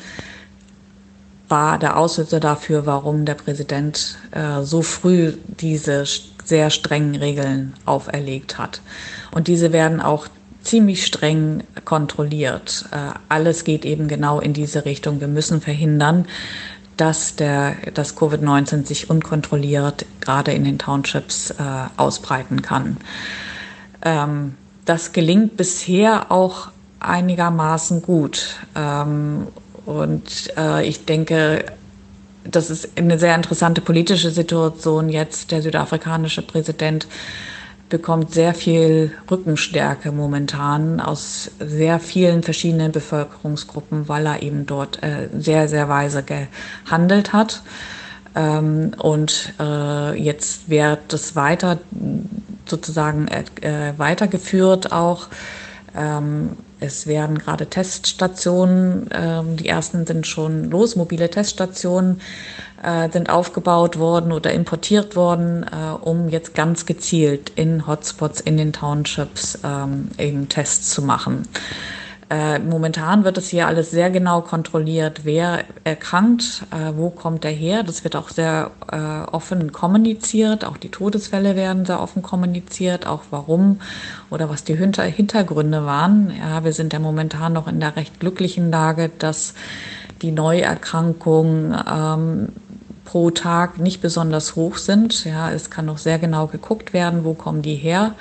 [1.49, 6.05] war der Auslöser dafür, warum der Präsident äh, so früh diese
[6.43, 8.81] sehr strengen Regeln auferlegt hat.
[9.31, 10.27] Und diese werden auch
[10.63, 12.85] ziemlich streng kontrolliert.
[12.91, 15.19] Äh, alles geht eben genau in diese Richtung.
[15.19, 16.25] Wir müssen verhindern,
[16.97, 21.55] dass der, das Covid-19 sich unkontrolliert gerade in den Townships äh,
[21.97, 22.97] ausbreiten kann.
[24.03, 24.55] Ähm,
[24.85, 28.57] das gelingt bisher auch einigermaßen gut.
[28.75, 29.47] Ähm,
[29.85, 31.65] und äh, ich denke,
[32.43, 35.51] das ist eine sehr interessante politische Situation jetzt.
[35.51, 37.07] Der südafrikanische Präsident
[37.93, 45.29] bekommt sehr viel Rückenstärke momentan aus sehr vielen verschiedenen Bevölkerungsgruppen, weil er eben dort äh,
[45.37, 47.61] sehr, sehr weise gehandelt hat.
[48.33, 51.77] Ähm, und äh, jetzt wird das weiter
[52.65, 55.27] sozusagen äh, weitergeführt auch.
[55.95, 62.21] Ähm, es werden gerade Teststationen, ähm, die ersten sind schon los, mobile Teststationen
[62.83, 68.57] äh, sind aufgebaut worden oder importiert worden, äh, um jetzt ganz gezielt in Hotspots, in
[68.57, 71.47] den Townships ähm, eben Tests zu machen.
[72.29, 77.51] Äh, momentan wird es hier alles sehr genau kontrolliert, wer erkrankt, äh, wo kommt er
[77.51, 77.83] her.
[77.83, 80.65] Das wird auch sehr äh, offen kommuniziert.
[80.65, 83.81] Auch die Todesfälle werden sehr offen kommuniziert, auch warum
[84.31, 86.33] oder was die Hinter Hintergründe waren.
[86.35, 89.53] Ja, wir sind ja momentan noch in der recht glücklichen Lage, dass
[90.23, 92.49] die Neuerkrankungen ähm,
[93.13, 95.23] pro Tag nicht besonders hoch sind.
[95.23, 98.15] Ja, es kann noch sehr genau geguckt werden, wo kommen die her.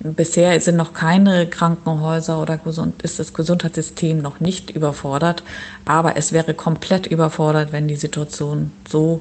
[0.00, 2.58] Bisher sind noch keine Krankenhäuser oder
[3.04, 5.44] ist das Gesundheitssystem noch nicht überfordert.
[5.84, 9.20] Aber es wäre komplett überfordert, wenn die Situation so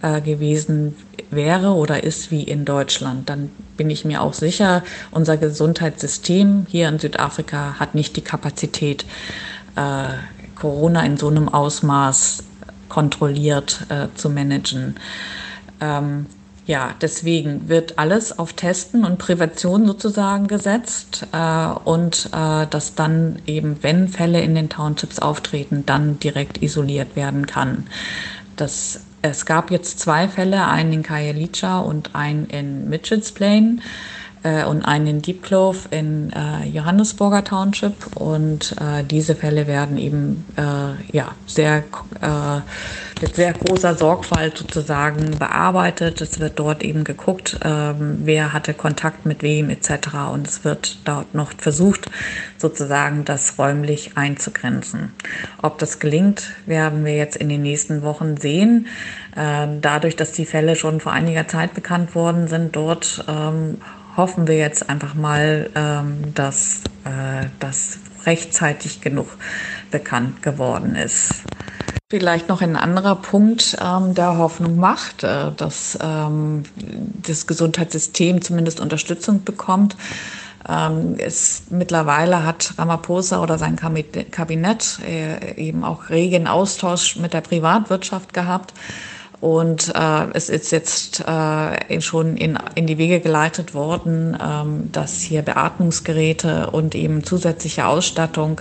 [0.00, 0.96] äh, gewesen
[1.30, 3.28] wäre oder ist wie in Deutschland.
[3.28, 9.04] Dann bin ich mir auch sicher, unser Gesundheitssystem hier in Südafrika hat nicht die Kapazität,
[9.76, 10.08] äh,
[10.58, 12.47] Corona in so einem Ausmaß
[12.88, 14.96] kontrolliert äh, zu managen.
[15.80, 16.26] Ähm,
[16.68, 23.40] ja, deswegen wird alles auf Testen und Prävention sozusagen gesetzt äh, und äh, dass dann
[23.46, 27.86] eben, wenn Fälle in den Townships auftreten, dann direkt isoliert werden kann.
[28.56, 33.80] Das, es gab jetzt zwei Fälle, einen in Kayelicha und einen in Mitchells Plain
[34.48, 38.16] äh, und einen in Deep Clove in äh, Johannesburger Township.
[38.16, 41.84] Und äh, diese Fälle werden eben äh, ja, sehr,
[42.20, 42.60] äh,
[43.20, 46.20] mit sehr großer Sorgfalt sozusagen bearbeitet.
[46.20, 49.90] Es wird dort eben geguckt, ähm, wer hatte Kontakt mit wem etc.
[50.32, 52.10] Und es wird dort noch versucht,
[52.56, 55.12] sozusagen das räumlich einzugrenzen.
[55.62, 58.86] Ob das gelingt, werden wir jetzt in den nächsten Wochen sehen.
[59.36, 63.78] Ähm, dadurch, dass die Fälle schon vor einiger Zeit bekannt worden sind, dort ähm,
[64.18, 69.38] hoffen wir jetzt einfach mal, ähm, dass äh, das rechtzeitig genug
[69.90, 71.30] bekannt geworden ist.
[72.10, 76.64] Vielleicht noch ein anderer Punkt, ähm, der Hoffnung macht, äh, dass ähm,
[77.22, 79.96] das Gesundheitssystem zumindest Unterstützung bekommt.
[80.68, 87.42] Ähm, es, mittlerweile hat Ramaphosa oder sein Kabinett äh, eben auch regen Austausch mit der
[87.42, 88.74] Privatwirtschaft gehabt.
[89.40, 95.20] Und äh, es ist jetzt äh, schon in, in die Wege geleitet worden, ähm, dass
[95.20, 98.60] hier Beatmungsgeräte und eben zusätzliche Ausstattung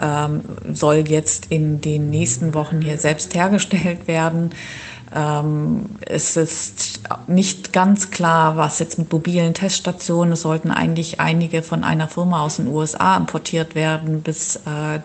[0.00, 0.42] ähm,
[0.72, 4.50] soll jetzt in den nächsten Wochen hier selbst hergestellt werden.
[5.14, 11.62] Ähm, es ist nicht ganz klar, was jetzt mit mobilen Teststationen, es sollten eigentlich einige
[11.62, 15.00] von einer Firma aus den USA importiert werden, bis äh,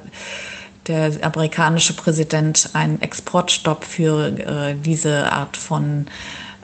[0.87, 6.07] der amerikanische Präsident einen Exportstopp für äh, diese Art von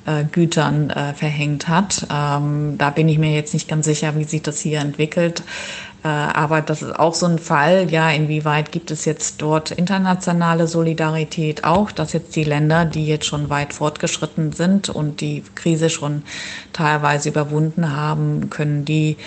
[0.06, 2.06] äh, Gütern äh, verhängt hat.
[2.12, 5.44] Ähm, da bin ich mir jetzt nicht ganz sicher, wie sich das hier entwickelt.
[6.04, 10.68] Äh, aber das ist auch so ein Fall, ja, inwieweit gibt es jetzt dort internationale
[10.68, 15.90] Solidarität auch, dass jetzt die Länder, die jetzt schon weit fortgeschritten sind und die Krise
[15.90, 16.24] schon
[16.72, 19.18] teilweise überwunden haben, können die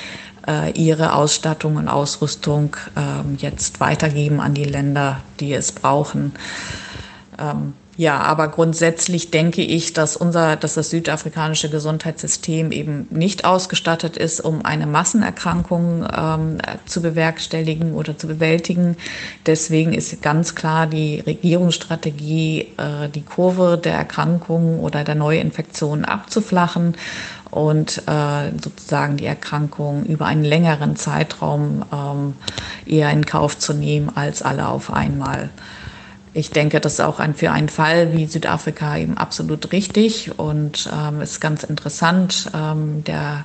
[0.74, 6.32] ihre Ausstattung und Ausrüstung äh, jetzt weitergeben an die Länder, die es brauchen.
[7.38, 14.16] Ähm, ja, aber grundsätzlich denke ich, dass unser, dass das südafrikanische Gesundheitssystem eben nicht ausgestattet
[14.16, 18.96] ist, um eine Massenerkrankung ähm, zu bewerkstelligen oder zu bewältigen.
[19.44, 26.94] Deswegen ist ganz klar die Regierungsstrategie, äh, die Kurve der Erkrankungen oder der Neuinfektionen abzuflachen
[27.52, 32.34] und äh, sozusagen die Erkrankung über einen längeren Zeitraum ähm,
[32.86, 35.50] eher in Kauf zu nehmen als alle auf einmal
[36.34, 40.88] ich denke, das ist auch ein, für einen Fall wie Südafrika eben absolut richtig und
[40.92, 42.50] ähm, ist ganz interessant.
[42.54, 43.44] Ähm, der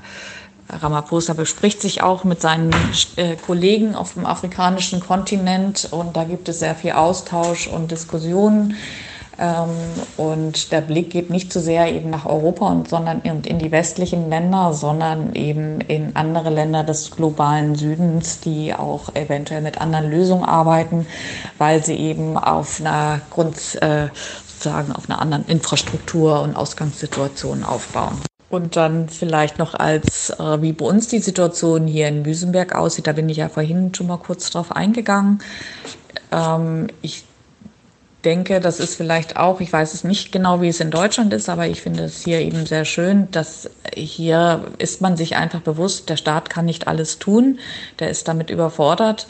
[0.69, 2.73] Ramaphosa bespricht sich auch mit seinen
[3.17, 8.75] äh, Kollegen auf dem afrikanischen Kontinent und da gibt es sehr viel Austausch und Diskussionen.
[9.39, 9.69] Ähm,
[10.17, 13.71] und der Blick geht nicht so sehr eben nach Europa und sondern in, in die
[13.71, 20.09] westlichen Länder, sondern eben in andere Länder des globalen Südens, die auch eventuell mit anderen
[20.09, 21.05] Lösungen arbeiten,
[21.57, 24.07] weil sie eben auf einer Grund, äh,
[24.47, 28.19] sozusagen auf einer anderen Infrastruktur und Ausgangssituation aufbauen.
[28.49, 33.05] Und dann vielleicht noch als, äh, wie bei uns die Situation hier in Büsenberg aussieht,
[33.05, 35.39] da bin ich ja vorhin schon mal kurz drauf eingegangen.
[36.31, 37.26] Ähm, ich
[38.25, 41.49] denke, das ist vielleicht auch, ich weiß es nicht genau, wie es in Deutschland ist,
[41.49, 46.09] aber ich finde es hier eben sehr schön, dass hier ist man sich einfach bewusst,
[46.09, 47.59] der Staat kann nicht alles tun,
[47.99, 49.27] der ist damit überfordert.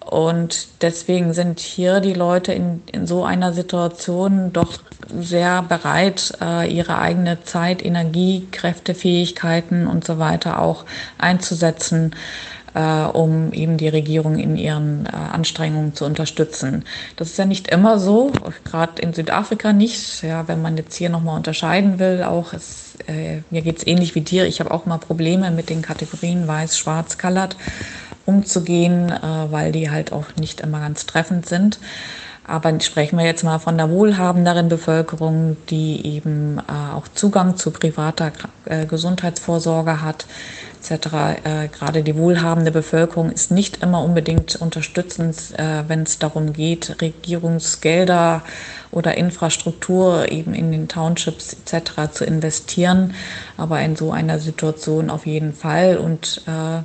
[0.00, 4.78] Und deswegen sind hier die Leute in, in so einer Situation doch
[5.18, 10.84] sehr bereit, äh, ihre eigene Zeit, Energie, Kräfte, Fähigkeiten und so weiter auch
[11.18, 12.14] einzusetzen
[12.74, 16.84] äh, um eben die Regierung in ihren äh, Anstrengungen zu unterstützen.
[17.16, 18.32] Das ist ja nicht immer so,
[18.64, 20.22] gerade in Südafrika nicht.
[20.22, 24.20] Ja, wenn man jetzt hier nochmal unterscheiden will, auch es, äh, mir geht's ähnlich wie
[24.20, 24.46] dir.
[24.46, 27.56] Ich habe auch mal Probleme mit den Kategorien weiß, schwarz, colored
[28.26, 31.78] umzugehen, äh, weil die halt auch nicht immer ganz treffend sind.
[32.50, 37.70] Aber sprechen wir jetzt mal von der wohlhabenderen Bevölkerung, die eben äh, auch Zugang zu
[37.70, 38.32] privater
[38.64, 40.26] äh, Gesundheitsvorsorge hat,
[40.80, 41.06] etc.
[41.44, 47.00] Äh, gerade die wohlhabende Bevölkerung ist nicht immer unbedingt unterstützend, äh, wenn es darum geht,
[47.00, 48.42] Regierungsgelder
[48.90, 52.12] oder Infrastruktur eben in den Townships etc.
[52.12, 53.14] zu investieren.
[53.56, 55.98] Aber in so einer Situation auf jeden Fall.
[55.98, 56.82] Und äh,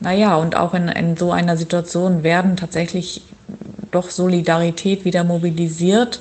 [0.00, 3.22] naja, und auch in, in so einer Situation werden tatsächlich
[3.90, 6.20] doch Solidarität wieder mobilisiert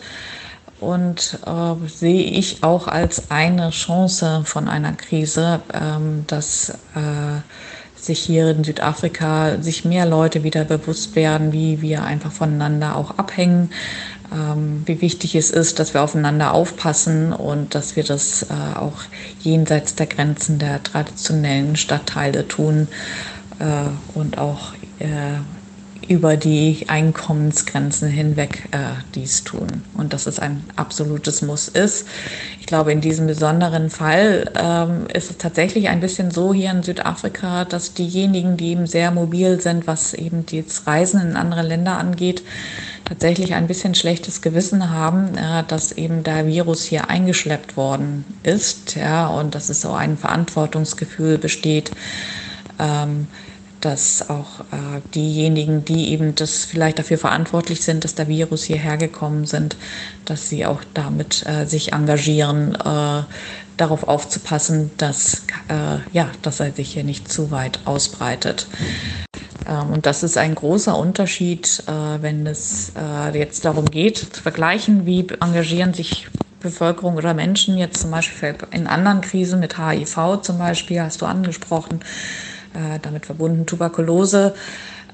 [0.80, 7.42] und äh, sehe ich auch als eine Chance von einer Krise, ähm, dass äh,
[7.96, 13.18] sich hier in Südafrika sich mehr Leute wieder bewusst werden, wie wir einfach voneinander auch
[13.18, 13.72] abhängen,
[14.32, 19.02] ähm, wie wichtig es ist, dass wir aufeinander aufpassen und dass wir das äh, auch
[19.42, 22.88] jenseits der Grenzen der traditionellen Stadtteile tun
[23.60, 25.40] äh, und auch äh,
[26.08, 32.08] über die Einkommensgrenzen hinweg äh, dies tun und dass es ein absolutes Muss ist.
[32.60, 36.84] Ich glaube, in diesem besonderen Fall ähm, ist es tatsächlich ein bisschen so hier in
[36.84, 41.98] Südafrika, dass diejenigen, die eben sehr mobil sind, was eben das Reisen in andere Länder
[41.98, 42.44] angeht,
[43.06, 48.96] tatsächlich ein bisschen schlechtes Gewissen haben, äh, dass eben der Virus hier eingeschleppt worden ist,
[48.96, 51.92] ja, und dass es so ein Verantwortungsgefühl besteht.
[52.80, 53.28] Ähm,
[53.88, 58.98] dass auch äh, diejenigen, die eben das vielleicht dafür verantwortlich sind, dass der Virus hierher
[58.98, 59.78] gekommen sind,
[60.26, 63.24] dass sie auch damit äh, sich engagieren, äh,
[63.78, 68.68] darauf aufzupassen, dass, äh, ja, dass er sich hier nicht zu weit ausbreitet.
[69.66, 74.42] Ähm, und das ist ein großer Unterschied, äh, wenn es äh, jetzt darum geht, zu
[74.42, 76.28] vergleichen, wie engagieren sich
[76.60, 81.26] Bevölkerung oder Menschen jetzt zum Beispiel in anderen Krisen mit HIV zum Beispiel, hast du
[81.26, 82.02] angesprochen,
[82.78, 84.54] äh, damit verbunden Tuberkulose.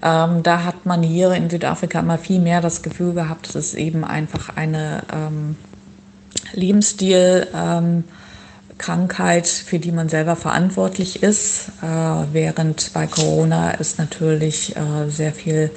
[0.04, 3.74] Ähm, da hat man hier in Südafrika immer viel mehr das Gefühl gehabt, dass es
[3.74, 5.56] eben einfach eine ähm,
[6.54, 8.04] Lebensstil ähm,
[8.78, 11.86] für die man selber verantwortlich ist, äh,
[12.34, 15.72] während bei Corona es natürlich äh, sehr viel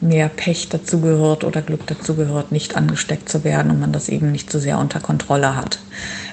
[0.00, 4.08] mehr Pech dazu gehört oder Glück dazu gehört, nicht angesteckt zu werden und man das
[4.08, 5.80] eben nicht so sehr unter Kontrolle hat.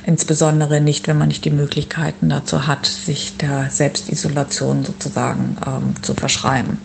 [0.05, 6.13] Insbesondere nicht, wenn man nicht die Möglichkeiten dazu hat, sich der Selbstisolation sozusagen ähm, zu
[6.13, 6.77] verschreiben.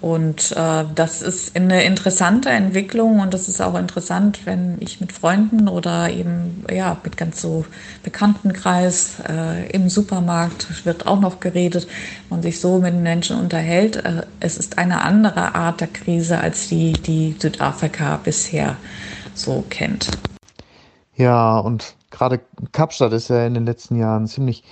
[0.00, 5.12] Und äh, das ist eine interessante Entwicklung und das ist auch interessant, wenn ich mit
[5.12, 7.64] Freunden oder eben ja mit ganz so
[8.02, 11.86] Bekanntenkreis äh, im Supermarkt wird auch noch geredet,
[12.30, 13.96] man sich so mit Menschen unterhält.
[13.96, 18.76] Äh, es ist eine andere Art der Krise als die, die Südafrika bisher
[19.34, 20.08] so kennt.
[21.14, 22.40] Ja, und gerade
[22.70, 24.62] Kapstadt ist ja in den letzten Jahren ziemlich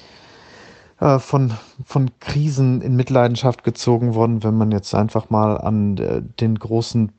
[1.00, 1.52] äh, von,
[1.84, 7.10] von Krisen in Mitleidenschaft gezogen worden, wenn man jetzt einfach mal an äh, den großen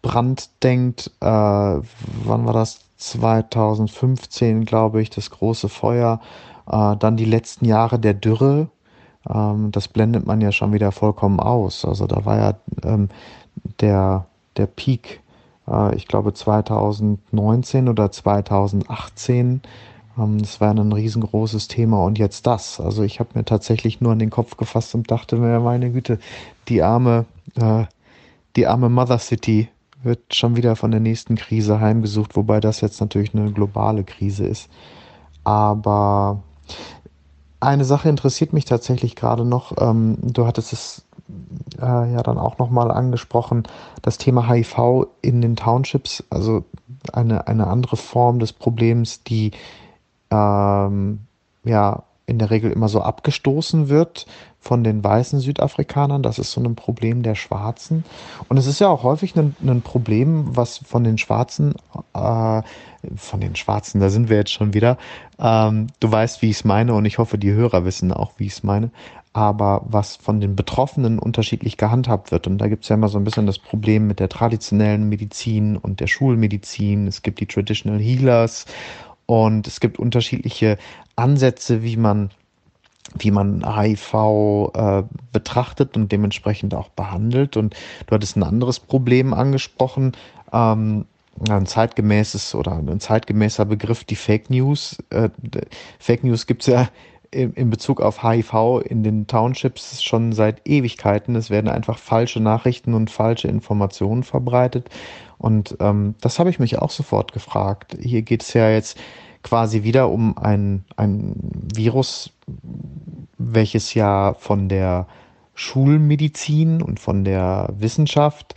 [0.00, 1.10] Brand denkt.
[1.20, 2.80] Äh, wann war das?
[2.98, 6.20] 2015, glaube ich, das große Feuer.
[6.70, 8.68] Äh, dann die letzten Jahre der Dürre.
[9.28, 11.84] Ähm, das blendet man ja schon wieder vollkommen aus.
[11.84, 12.54] Also da war ja
[12.84, 13.08] ähm,
[13.80, 15.20] der, der Peak,
[15.94, 19.62] ich glaube 2019 oder 2018
[20.18, 22.80] ähm, das war ein riesengroßes Thema und jetzt das.
[22.80, 26.18] Also ich habe mir tatsächlich nur an den Kopf gefasst und dachte mir, meine Güte,
[26.68, 27.84] die arme, äh,
[28.56, 29.68] die arme Mother City
[30.02, 34.46] wird schon wieder von der nächsten Krise heimgesucht, wobei das jetzt natürlich eine globale Krise
[34.46, 34.70] ist.
[35.44, 36.42] Aber
[37.60, 39.72] eine Sache interessiert mich tatsächlich gerade noch.
[39.80, 41.05] Ähm, du hattest es
[41.80, 43.64] äh, ja dann auch nochmal angesprochen,
[44.02, 46.64] das Thema HIV in den Townships, also
[47.12, 49.52] eine, eine andere Form des Problems, die
[50.30, 51.20] ähm,
[51.64, 54.26] ja in der Regel immer so abgestoßen wird
[54.58, 56.24] von den weißen Südafrikanern.
[56.24, 58.04] Das ist so ein Problem der Schwarzen.
[58.48, 61.74] Und es ist ja auch häufig ein, ein Problem, was von den Schwarzen,
[62.14, 62.62] äh,
[63.16, 64.98] von den Schwarzen, da sind wir jetzt schon wieder.
[65.38, 68.46] Ähm, du weißt, wie ich es meine und ich hoffe, die Hörer wissen auch, wie
[68.46, 68.90] ich es meine.
[69.36, 72.46] Aber was von den Betroffenen unterschiedlich gehandhabt wird.
[72.46, 75.76] Und da gibt es ja immer so ein bisschen das Problem mit der traditionellen Medizin
[75.76, 77.06] und der Schulmedizin.
[77.06, 78.64] Es gibt die Traditional Healers
[79.26, 80.78] und es gibt unterschiedliche
[81.16, 82.30] Ansätze, wie man
[83.18, 87.58] wie man HIV äh, betrachtet und dementsprechend auch behandelt.
[87.58, 87.76] Und
[88.06, 90.12] du hattest ein anderes Problem angesprochen,
[90.50, 91.04] ähm,
[91.48, 94.96] ein zeitgemäßes oder ein zeitgemäßer Begriff, die Fake News.
[95.10, 95.28] Äh,
[95.98, 96.88] Fake News gibt's ja
[97.30, 101.36] in, Bezug auf HIV in den Townships schon seit Ewigkeiten.
[101.36, 104.88] Es werden einfach falsche Nachrichten und falsche Informationen verbreitet.
[105.38, 107.96] Und ähm, das habe ich mich auch sofort gefragt.
[108.00, 108.98] Hier geht es ja jetzt
[109.42, 111.34] quasi wieder um ein, ein
[111.74, 112.32] Virus,
[113.38, 115.06] welches ja von der
[115.54, 118.54] Schulmedizin und von der Wissenschaft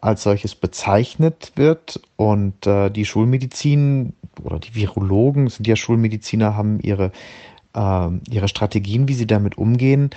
[0.00, 2.00] als solches bezeichnet wird.
[2.16, 7.12] Und äh, die Schulmedizin oder die Virologen sind ja Schulmediziner, haben ihre,
[7.74, 10.10] ihre Strategien, wie sie damit umgehen.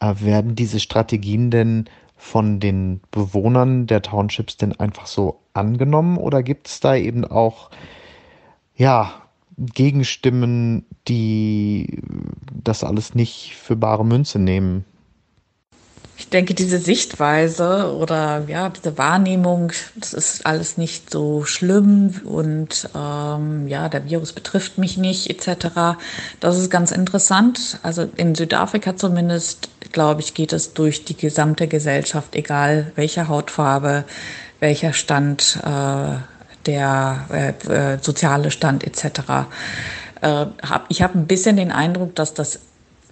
[0.00, 1.84] Äh, werden diese Strategien denn
[2.16, 7.70] von den Bewohnern der Townships denn einfach so angenommen oder gibt es da eben auch
[8.76, 9.12] ja
[9.56, 12.02] Gegenstimmen, die
[12.62, 14.84] das alles nicht für bare Münze nehmen?
[16.20, 22.90] Ich denke, diese Sichtweise oder ja, diese Wahrnehmung, das ist alles nicht so schlimm und
[22.94, 25.98] ähm, ja, der Virus betrifft mich nicht, etc.
[26.38, 27.78] Das ist ganz interessant.
[27.82, 34.04] Also in Südafrika zumindest, glaube ich, geht es durch die gesamte Gesellschaft, egal welche Hautfarbe,
[34.60, 36.16] welcher Stand äh,
[36.66, 39.20] der äh, äh soziale Stand etc.
[40.20, 40.26] Äh,
[40.68, 42.60] hab, ich habe ein bisschen den Eindruck, dass das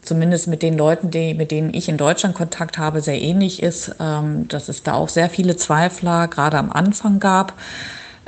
[0.02, 3.94] zumindest mit den Leuten, die, mit denen ich in Deutschland Kontakt habe, sehr ähnlich ist,
[4.00, 7.54] ähm, dass es da auch sehr viele Zweifler gerade am Anfang gab.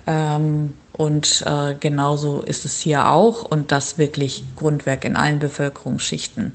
[0.07, 6.53] Ähm, und äh, genauso ist es hier auch und das wirklich Grundwerk in allen Bevölkerungsschichten.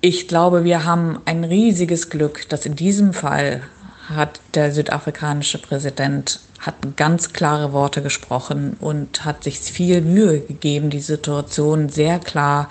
[0.00, 3.62] Ich glaube, wir haben ein riesiges Glück, dass in diesem Fall
[4.08, 10.90] hat der südafrikanische Präsident hat ganz klare Worte gesprochen und hat sich viel Mühe gegeben,
[10.90, 12.68] die Situation sehr klar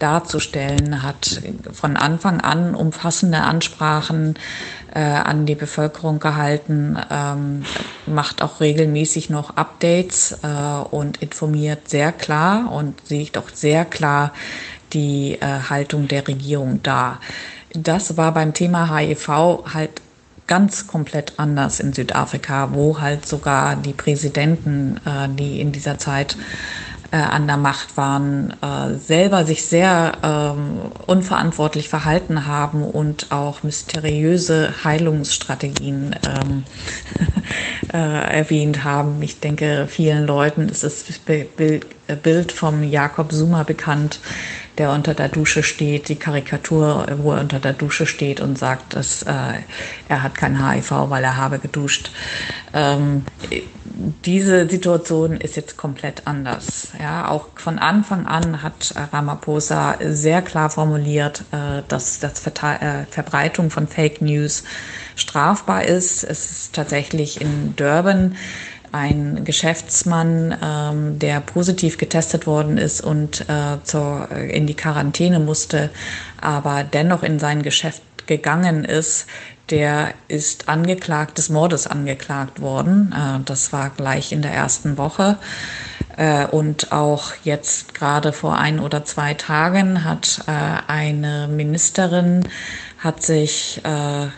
[0.00, 1.40] darzustellen, hat
[1.72, 4.34] von Anfang an umfassende Ansprachen
[4.92, 7.64] äh, an die Bevölkerung gehalten, ähm,
[8.06, 10.46] macht auch regelmäßig noch Updates äh,
[10.90, 14.32] und informiert sehr klar und sieht auch sehr klar
[14.92, 17.20] die äh, Haltung der Regierung dar.
[17.72, 19.28] Das war beim Thema HIV
[19.72, 19.90] halt
[20.48, 26.36] ganz komplett anders in Südafrika, wo halt sogar die Präsidenten, äh, die in dieser Zeit
[27.10, 33.62] äh, an der Macht waren, äh, selber sich sehr ähm, unverantwortlich verhalten haben und auch
[33.62, 36.64] mysteriöse Heilungsstrategien ähm,
[37.92, 39.22] äh, erwähnt haben.
[39.22, 44.20] Ich denke, vielen Leuten ist das Bild vom Jakob Zuma bekannt,
[44.78, 48.94] der unter der Dusche steht, die Karikatur, wo er unter der Dusche steht und sagt,
[48.94, 49.32] dass äh,
[50.08, 52.10] er hat kein HIV, weil er habe geduscht.
[52.72, 53.24] Ähm,
[54.24, 56.88] diese Situation ist jetzt komplett anders.
[57.00, 63.04] Ja, auch von Anfang an hat Ramaphosa sehr klar formuliert, äh, dass das Verte äh,
[63.10, 64.62] Verbreitung von Fake News
[65.16, 66.22] strafbar ist.
[66.22, 68.36] Es ist tatsächlich in Durban
[68.92, 75.90] ein Geschäftsmann, ähm, der positiv getestet worden ist und äh, zur, in die Quarantäne musste,
[76.40, 79.26] aber dennoch in sein Geschäft gegangen ist,
[79.70, 83.12] der ist angeklagt, des Mordes angeklagt worden.
[83.12, 85.38] Äh, das war gleich in der ersten Woche.
[86.16, 90.52] Äh, und auch jetzt gerade vor ein oder zwei Tagen hat äh,
[90.90, 92.48] eine Ministerin
[92.98, 94.28] hat sich äh, äh,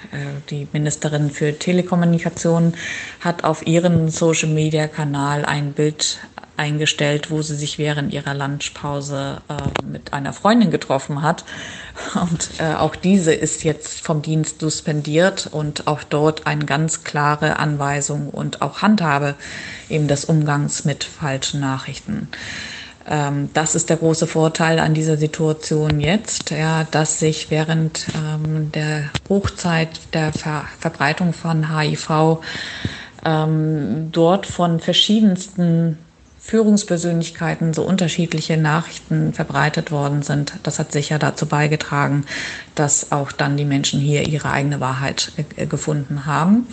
[0.50, 2.74] die Ministerin für Telekommunikation
[3.20, 6.18] hat auf ihren Social Media Kanal ein Bild
[6.61, 11.44] eingestellt, wo sie sich während ihrer Lunchpause äh, mit einer Freundin getroffen hat.
[12.14, 17.58] Und äh, auch diese ist jetzt vom Dienst suspendiert und auch dort eine ganz klare
[17.58, 19.36] Anweisung und auch Handhabe
[19.88, 22.28] eben des Umgangs mit falschen Nachrichten.
[23.09, 28.72] Ähm, das ist der große Vorteil an dieser Situation jetzt, ja, dass sich während ähm,
[28.72, 32.40] der Hochzeit der Ver Verbreitung von HIV
[33.24, 35.98] ähm, dort von verschiedensten
[36.38, 40.55] Führungspersönlichkeiten so unterschiedliche Nachrichten verbreitet worden sind.
[40.62, 42.24] Das hat sicher dazu beigetragen,
[42.74, 46.66] dass auch dann die Menschen hier ihre eigene Wahrheit äh, gefunden haben.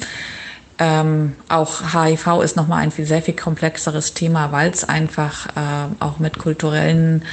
[0.80, 5.89] Ähm, auch HIV ist nochmal ein viel, sehr viel komplexeres Thema, weil es einfach äh,
[5.99, 7.25] auch mit kulturellen,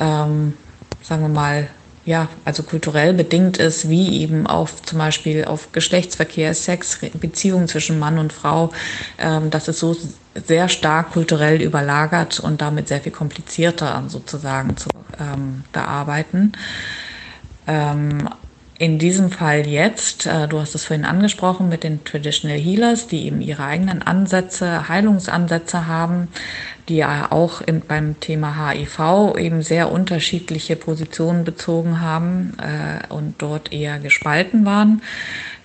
[0.00, 0.54] ähm,
[1.02, 1.68] sagen wir mal,
[2.04, 7.98] ja, also kulturell bedingt ist, wie eben auf zum Beispiel auf Geschlechtsverkehr, Sex, Beziehungen zwischen
[7.98, 8.72] Mann und Frau.
[9.18, 9.96] Ähm, das ist so
[10.34, 14.88] sehr stark kulturell überlagert und damit sehr viel komplizierter sozusagen zu
[15.20, 16.52] ähm, bearbeiten.
[17.66, 18.28] Ähm,
[18.82, 23.26] in diesem Fall jetzt, äh, du hast es vorhin angesprochen, mit den Traditional Healers, die
[23.26, 26.26] eben ihre eigenen Ansätze, Heilungsansätze haben,
[26.88, 33.36] die ja auch in, beim Thema HIV eben sehr unterschiedliche Positionen bezogen haben äh, und
[33.38, 35.00] dort eher gespalten waren.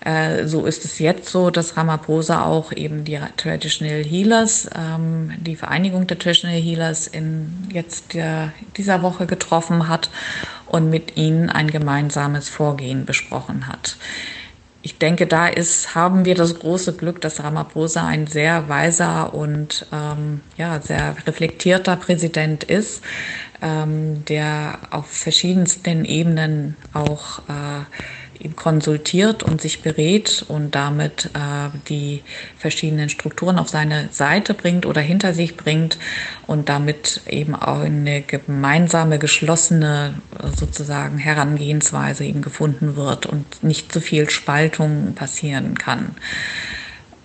[0.01, 5.55] Äh, so ist es jetzt so, dass Ramaphosa auch eben die Traditional Healers, ähm, die
[5.55, 10.11] Vereinigung der Traditional Healers in jetzt der, dieser Woche getroffen hat
[10.67, 13.97] und mit ihnen ein gemeinsames Vorgehen besprochen hat.
[14.81, 19.85] Ich denke, da ist, haben wir das große Glück, dass Ramaphosa ein sehr weiser und
[19.91, 23.03] ähm, ja, sehr reflektierter Präsident ist,
[23.61, 27.83] ähm, der auf verschiedensten Ebenen auch äh,
[28.55, 32.23] konsultiert und sich berät und damit äh, die
[32.57, 35.97] verschiedenen Strukturen auf seine Seite bringt oder hinter sich bringt
[36.45, 40.15] und damit eben auch eine gemeinsame, geschlossene
[40.55, 46.15] sozusagen Herangehensweise eben gefunden wird und nicht zu viel Spaltung passieren kann.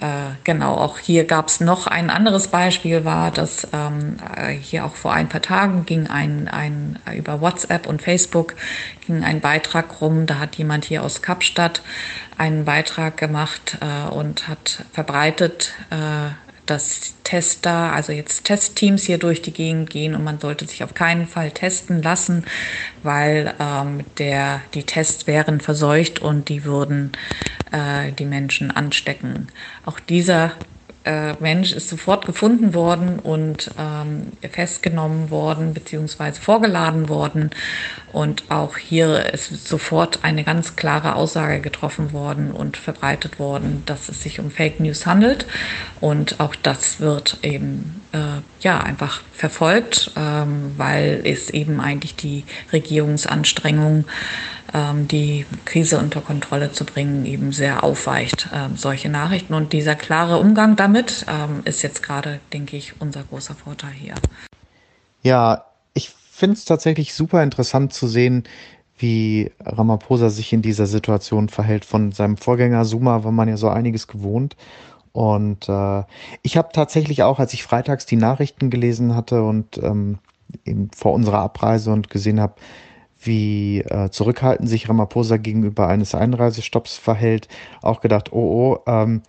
[0.03, 4.84] Äh, genau, auch hier gab es noch ein anderes Beispiel, war, dass ähm, äh, hier
[4.84, 8.57] auch vor ein paar Tagen ging ein, ein über WhatsApp und Facebook
[9.07, 10.26] ging ein Beitrag rum.
[10.26, 11.82] Da hat jemand hier aus Kapstadt
[12.36, 16.30] einen Beitrag gemacht äh, und hat verbreitet, äh,
[16.66, 20.94] dass Tester, also jetzt Testteams hier durch die Gegend gehen und man sollte sich auf
[20.94, 22.44] keinen Fall testen lassen,
[23.02, 27.12] weil ähm, der, die Tests wären verseucht und die würden
[27.72, 29.48] äh, die Menschen anstecken.
[29.84, 30.52] Auch dieser
[31.05, 37.51] äh, Mensch ist sofort gefunden worden und ähm, festgenommen worden beziehungsweise vorgeladen worden.
[38.12, 44.09] Und auch hier ist sofort eine ganz klare Aussage getroffen worden und verbreitet worden, dass
[44.09, 45.47] es sich um Fake News handelt.
[46.01, 52.45] Und auch das wird eben äh, ja einfach verfolgt, ähm, weil es eben eigentlich die
[52.73, 54.05] Regierungsanstrengung
[54.74, 59.53] die Krise unter Kontrolle zu bringen, eben sehr aufweicht, ähm, solche Nachrichten.
[59.53, 64.15] Und dieser klare Umgang damit ähm, ist jetzt gerade, denke ich, unser großer Vorteil hier.
[65.23, 68.44] Ja, ich finde es tatsächlich super interessant zu sehen,
[68.97, 71.85] wie Ramaphosa sich in dieser Situation verhält.
[71.85, 74.57] Von seinem Vorgänger Suma war man ja so einiges gewohnt.
[75.12, 76.03] Und äh,
[76.43, 80.19] ich habe tatsächlich auch, als ich freitags die Nachrichten gelesen hatte und ähm,
[80.65, 82.55] eben vor unserer Abreise und gesehen habe,
[83.24, 87.49] wie äh, zurückhaltend sich Ramaphosa gegenüber eines Einreisestopps verhält,
[87.81, 88.39] auch gedacht, oh,
[88.86, 89.23] oh, ähm,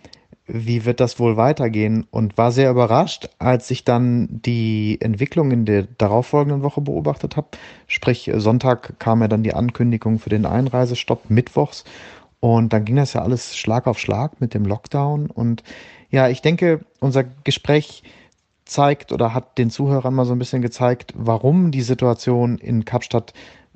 [0.46, 2.06] wie wird das wohl weitergehen?
[2.10, 7.48] Und war sehr überrascht, als ich dann die Entwicklung in der darauffolgenden Woche beobachtet habe.
[7.86, 11.84] Sprich, Sonntag kam ja dann die Ankündigung für den Einreisestopp mittwochs.
[12.40, 15.30] Und dann ging das ja alles Schlag auf Schlag mit dem Lockdown.
[15.30, 15.62] Und
[16.10, 18.02] ja, ich denke, unser Gespräch
[18.66, 23.32] zeigt oder hat den Zuhörern mal so ein bisschen gezeigt, warum die Situation in Kapstadt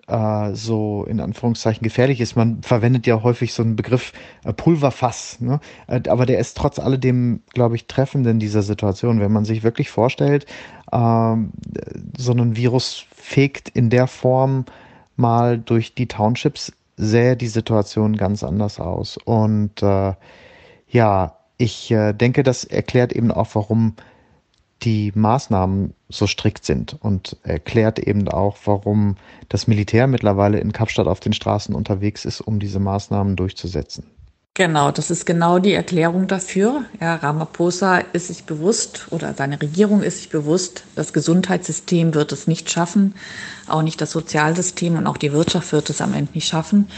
[0.09, 2.35] äh, so in Anführungszeichen gefährlich ist.
[2.36, 4.12] Man verwendet ja häufig so einen Begriff
[4.44, 5.60] äh, Pulverfass, ne?
[5.86, 9.20] Äh, aber der ist trotz alledem, glaube ich, treffend in dieser Situation.
[9.20, 10.47] Wenn man sich wirklich vorstellt,
[10.90, 11.36] äh,
[12.16, 14.64] so ein Virus fegt in der Form
[15.16, 19.18] mal durch die Townships, sähe die Situation ganz anders aus.
[19.24, 20.14] Und äh,
[20.89, 23.94] ja, ich äh, denke, das erklärt eben auch, warum
[24.82, 29.16] die Maßnahmen so strikt sind und erklärt eben auch, warum
[29.48, 34.05] das Militär mittlerweile in Kapstadt auf den Straßen unterwegs ist, um diese Maßnahmen durchzusetzen.
[34.55, 36.84] Genau, das ist genau die Erklärung dafür.
[37.00, 42.48] Ja, Ramaphosa ist sich bewusst oder seine Regierung ist sich bewusst, das Gesundheitssystem wird es
[42.48, 43.14] nicht schaffen,
[43.68, 46.88] auch nicht das Sozialsystem und auch die Wirtschaft wird es am Ende nicht schaffen.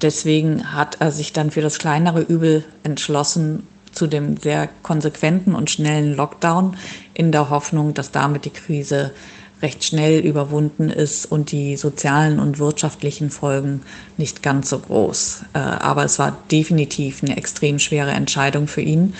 [0.00, 5.70] Deswegen hat er sich dann für das kleinere Übel entschlossen zu dem sehr konsequenten und
[5.70, 6.76] schnellen Lockdown
[7.20, 9.12] in der Hoffnung, dass damit die Krise
[9.60, 13.82] recht schnell überwunden ist und die sozialen und wirtschaftlichen Folgen
[14.16, 15.44] nicht ganz so groß.
[15.52, 19.12] Äh, aber es war definitiv eine extrem schwere Entscheidung für ihn.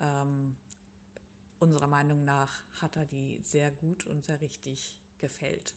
[0.00, 0.56] Ähm,
[1.60, 5.76] unserer Meinung nach hat er die sehr gut und sehr richtig gefällt.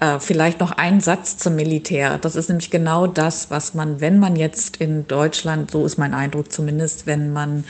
[0.00, 2.16] Äh, vielleicht noch ein Satz zum Militär.
[2.16, 6.14] Das ist nämlich genau das, was man, wenn man jetzt in Deutschland, so ist mein
[6.14, 7.64] Eindruck zumindest, wenn man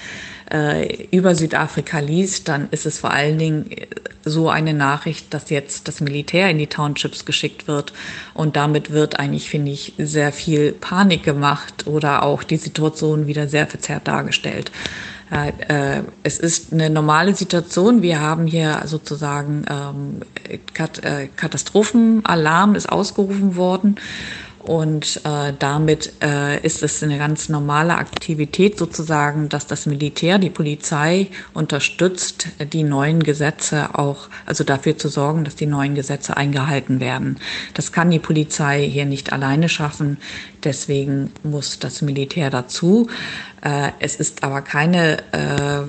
[0.48, 3.88] äh, über Südafrika liest, dann ist es vor allen Dingen äh,
[4.24, 7.92] so eine Nachricht, dass jetzt das Militär in die Townships geschickt wird.
[8.32, 13.48] Und damit wird eigentlich, finde ich, sehr viel Panik gemacht oder auch die Situation wieder
[13.48, 14.70] sehr verzerrt dargestellt.
[15.30, 18.02] Äh, es ist eine normale Situation.
[18.02, 23.96] Wir haben hier sozusagen ähm, äh, Katastrophenalarm ist ausgerufen worden.
[24.62, 30.50] Und äh, damit äh, ist es eine ganz normale Aktivität sozusagen, dass das Militär, die
[30.50, 37.00] Polizei unterstützt, die neuen Gesetze auch, also dafür zu sorgen, dass die neuen Gesetze eingehalten
[37.00, 37.38] werden.
[37.72, 40.18] Das kann die Polizei hier nicht alleine schaffen.
[40.62, 43.08] Deswegen muss das Militär dazu.
[43.62, 45.84] Äh, es ist aber keine äh,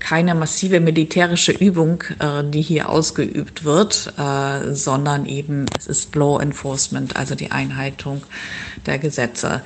[0.00, 6.40] keine massive militärische Übung, äh, die hier ausgeübt wird, äh, sondern eben es ist Law
[6.40, 8.22] Enforcement, also die Einhaltung
[8.86, 9.62] der Gesetze.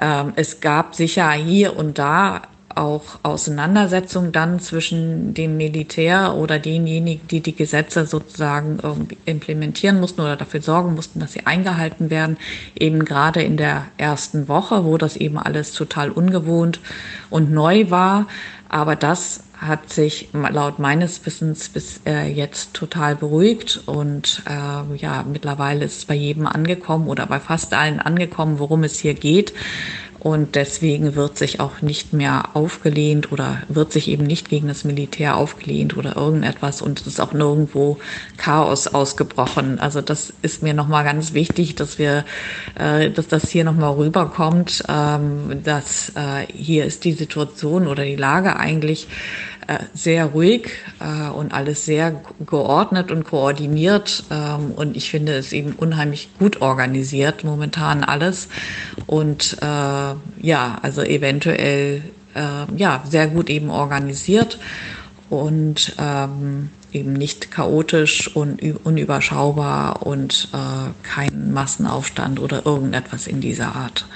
[0.00, 2.42] Ähm, es gab sicher hier und da
[2.76, 8.78] auch Auseinandersetzungen dann zwischen dem Militär oder denjenigen, die die Gesetze sozusagen
[9.24, 12.36] implementieren mussten oder dafür sorgen mussten, dass sie eingehalten werden,
[12.78, 16.80] eben gerade in der ersten Woche, wo das eben alles total ungewohnt
[17.30, 18.26] und neu war.
[18.72, 25.24] Aber das hat sich laut meines Wissens bis äh, jetzt total beruhigt und äh, ja,
[25.30, 29.52] mittlerweile ist es bei jedem angekommen oder bei fast allen angekommen, worum es hier geht.
[30.22, 34.84] Und deswegen wird sich auch nicht mehr aufgelehnt oder wird sich eben nicht gegen das
[34.84, 36.80] Militär aufgelehnt oder irgendetwas.
[36.80, 37.98] Und es ist auch nirgendwo
[38.36, 39.80] Chaos ausgebrochen.
[39.80, 42.24] Also das ist mir nochmal ganz wichtig, dass wir,
[42.78, 48.14] äh, dass das hier nochmal rüberkommt, ähm, dass äh, hier ist die Situation oder die
[48.14, 49.08] Lage eigentlich
[49.94, 50.70] sehr ruhig
[51.00, 54.24] äh, und alles sehr geordnet und koordiniert.
[54.30, 58.48] Ähm, und ich finde es eben unheimlich gut organisiert momentan alles.
[59.06, 62.02] Und äh, ja, also eventuell
[62.34, 64.58] äh, ja sehr gut eben organisiert
[65.30, 73.74] und ähm, eben nicht chaotisch und unüberschaubar und äh, kein Massenaufstand oder irgendetwas in dieser
[73.74, 74.06] Art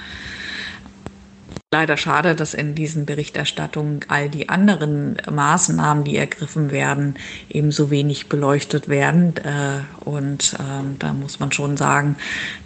[1.73, 7.15] leider schade, dass in diesen Berichterstattungen all die anderen Maßnahmen, die ergriffen werden,
[7.49, 9.35] ebenso wenig beleuchtet werden.
[9.35, 12.15] Äh, und ähm, da muss man schon sagen,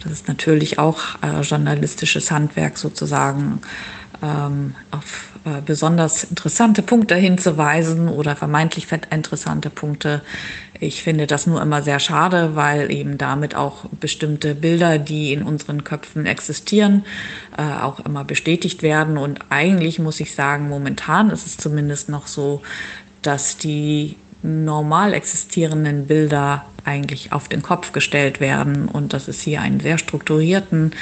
[0.04, 3.60] das ist natürlich auch äh, journalistisches Handwerk sozusagen
[4.22, 10.22] ähm, auf äh, besonders interessante Punkte hinzuweisen oder vermeintlich interessante Punkte.
[10.78, 15.42] Ich finde das nur immer sehr schade, weil eben damit auch bestimmte Bilder, die in
[15.42, 17.04] unseren Köpfen existieren,
[17.56, 19.18] äh, auch immer bestätigt werden.
[19.18, 22.62] Und eigentlich muss ich sagen, momentan ist es zumindest noch so,
[23.22, 29.60] dass die normal existierenden Bilder eigentlich auf den Kopf gestellt werden und dass es hier
[29.60, 30.92] einen sehr strukturierten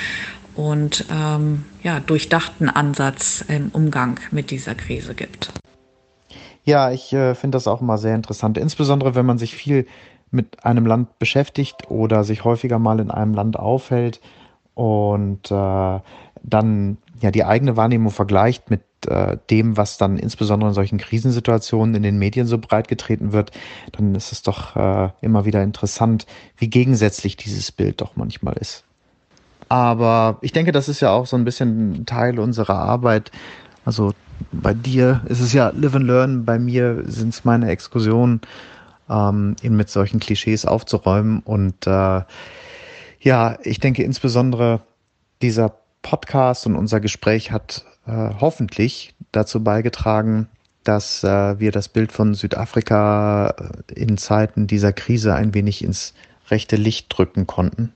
[0.54, 5.52] und ähm, ja, durchdachten Ansatz im Umgang mit dieser Krise gibt.
[6.64, 9.86] Ja, ich äh, finde das auch immer sehr interessant, insbesondere wenn man sich viel
[10.30, 14.20] mit einem Land beschäftigt oder sich häufiger mal in einem Land aufhält
[14.74, 16.00] und äh,
[16.42, 21.94] dann ja die eigene Wahrnehmung vergleicht mit äh, dem, was dann insbesondere in solchen Krisensituationen
[21.94, 23.50] in den Medien so breit getreten wird,
[23.92, 28.84] dann ist es doch äh, immer wieder interessant, wie gegensätzlich dieses Bild doch manchmal ist.
[29.70, 33.30] Aber ich denke, das ist ja auch so ein bisschen Teil unserer Arbeit.
[33.84, 34.12] Also
[34.50, 38.40] bei dir ist es ja Live and Learn, bei mir sind es meine Exkursionen,
[39.08, 41.38] ähm, ihn mit solchen Klischees aufzuräumen.
[41.44, 42.22] Und äh,
[43.20, 44.80] ja, ich denke insbesondere
[45.40, 45.72] dieser
[46.02, 50.48] Podcast und unser Gespräch hat äh, hoffentlich dazu beigetragen,
[50.82, 56.12] dass äh, wir das Bild von Südafrika äh, in Zeiten dieser Krise ein wenig ins
[56.50, 57.92] rechte Licht drücken konnten.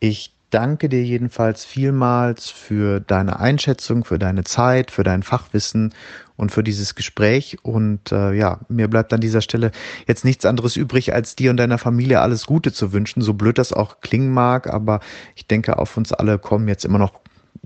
[0.00, 5.94] Ich danke dir jedenfalls vielmals für deine Einschätzung, für deine Zeit, für dein Fachwissen
[6.36, 7.56] und für dieses Gespräch.
[7.62, 9.72] Und äh, ja, mir bleibt an dieser Stelle
[10.06, 13.58] jetzt nichts anderes übrig, als dir und deiner Familie alles Gute zu wünschen, so blöd
[13.58, 14.68] das auch klingen mag.
[14.68, 15.00] Aber
[15.34, 17.14] ich denke, auf uns alle kommen jetzt immer noch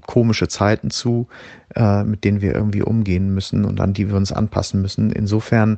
[0.06, 1.26] komische Zeiten zu,
[1.74, 5.10] äh, mit denen wir irgendwie umgehen müssen und an die wir uns anpassen müssen.
[5.10, 5.76] Insofern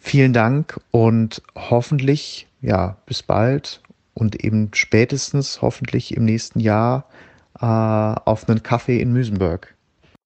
[0.00, 3.80] vielen Dank und hoffentlich, ja, bis bald
[4.14, 7.06] und eben spätestens hoffentlich im nächsten Jahr
[7.60, 9.74] äh, auf einen Kaffee in Müsenberg.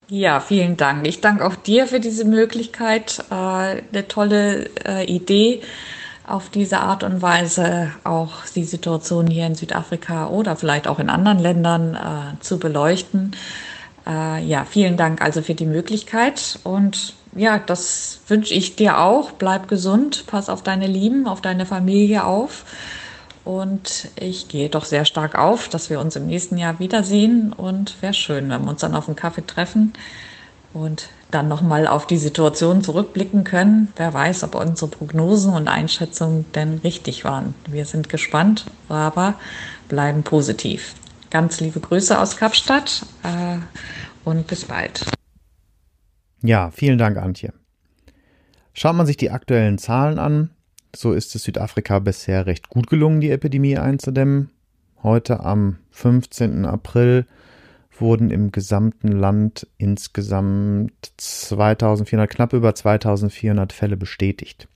[0.07, 1.07] Ja, vielen Dank.
[1.07, 5.61] Ich danke auch dir für diese Möglichkeit, äh, eine tolle äh, Idee
[6.25, 11.09] auf diese Art und Weise auch die Situation hier in Südafrika oder vielleicht auch in
[11.09, 13.35] anderen Ländern äh, zu beleuchten.
[14.07, 19.31] Äh, ja, vielen Dank also für die Möglichkeit und ja, das wünsche ich dir auch.
[19.31, 22.65] Bleib gesund, pass auf deine Lieben, auf deine Familie auf.
[23.49, 27.51] Und ich gehe doch sehr stark auf, dass wir uns im nächsten Jahr wiedersehen.
[27.51, 29.93] Und wäre schön, wenn wir uns dann auf einen Kaffee treffen
[30.71, 33.91] und dann nochmal auf die Situation zurückblicken können.
[33.95, 37.55] Wer weiß, ob unsere Prognosen und Einschätzungen denn richtig waren.
[37.67, 39.33] Wir sind gespannt, aber
[39.87, 40.93] bleiben positiv.
[41.31, 43.57] Ganz liebe Grüße aus Kapstadt äh,
[44.25, 45.07] und bis bald.
[46.43, 47.51] Ja, vielen Dank, Antje.
[48.73, 50.51] Schaut man sich die aktuellen Zahlen an,
[50.95, 54.49] so ist es Südafrika bisher recht gut gelungen, die Epidemie einzudämmen.
[55.03, 56.65] Heute am 15.
[56.65, 57.25] April
[57.97, 64.67] wurden im gesamten Land insgesamt 2400, knapp über 2400 Fälle bestätigt.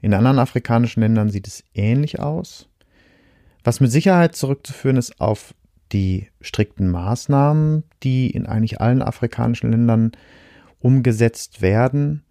[0.00, 2.68] In anderen afrikanischen Ländern sieht es ähnlich aus.
[3.64, 5.54] Was mit Sicherheit zurückzuführen ist auf
[5.92, 10.12] die strikten Maßnahmen, die in eigentlich allen afrikanischen Ländern
[10.80, 12.24] umgesetzt werden.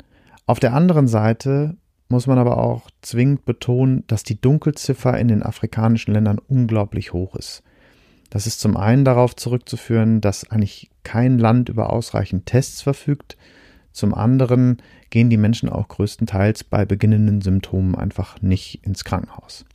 [0.45, 1.77] Auf der anderen Seite
[2.11, 7.35] muss man aber auch zwingend betonen, dass die Dunkelziffer in den afrikanischen Ländern unglaublich hoch
[7.35, 7.63] ist.
[8.29, 13.37] Das ist zum einen darauf zurückzuführen, dass eigentlich kein Land über ausreichend Tests verfügt.
[13.91, 19.65] Zum anderen gehen die Menschen auch größtenteils bei beginnenden Symptomen einfach nicht ins Krankenhaus.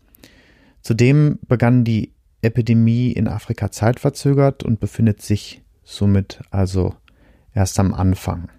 [0.83, 6.95] Zudem begann die Epidemie in Afrika zeitverzögert und befindet sich somit also
[7.55, 8.51] erst am Anfang.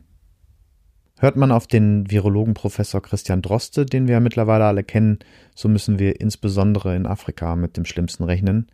[1.20, 5.18] Hört man auf den Virologen Professor Christian Droste, den wir ja mittlerweile alle kennen,
[5.56, 8.68] so müssen wir insbesondere in Afrika mit dem Schlimmsten rechnen.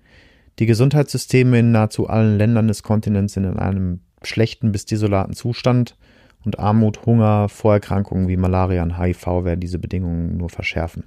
[0.59, 5.95] Die Gesundheitssysteme in nahezu allen Ländern des Kontinents sind in einem schlechten bis desolaten Zustand
[6.43, 11.05] und Armut, Hunger, Vorerkrankungen wie Malaria und HIV werden diese Bedingungen nur verschärfen.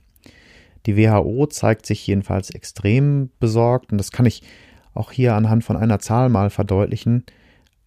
[0.86, 4.42] Die WHO zeigt sich jedenfalls extrem besorgt und das kann ich
[4.94, 7.24] auch hier anhand von einer Zahl mal verdeutlichen.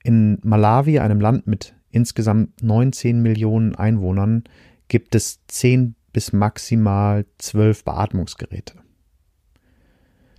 [0.04, 4.44] In Malawi, einem Land mit insgesamt 19 Millionen Einwohnern,
[4.88, 8.76] gibt es 10 bis maximal 12 Beatmungsgeräte.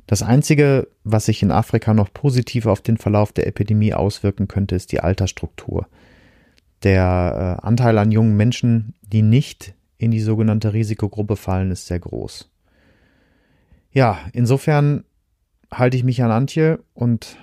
[0.07, 4.75] Das Einzige, was sich in Afrika noch positiv auf den Verlauf der Epidemie auswirken könnte,
[4.75, 5.87] ist die Altersstruktur.
[6.83, 12.01] Der äh, Anteil an jungen Menschen, die nicht in die sogenannte Risikogruppe fallen, ist sehr
[12.01, 12.51] groß.
[13.93, 15.05] Ja, insofern
[15.73, 17.37] halte ich mich an Antje und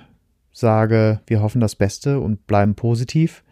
[0.51, 3.43] sage, wir hoffen das Beste und bleiben positiv.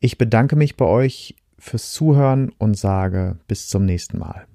[0.00, 4.46] Ich bedanke mich bei euch fürs Zuhören und sage bis zum nächsten Mal.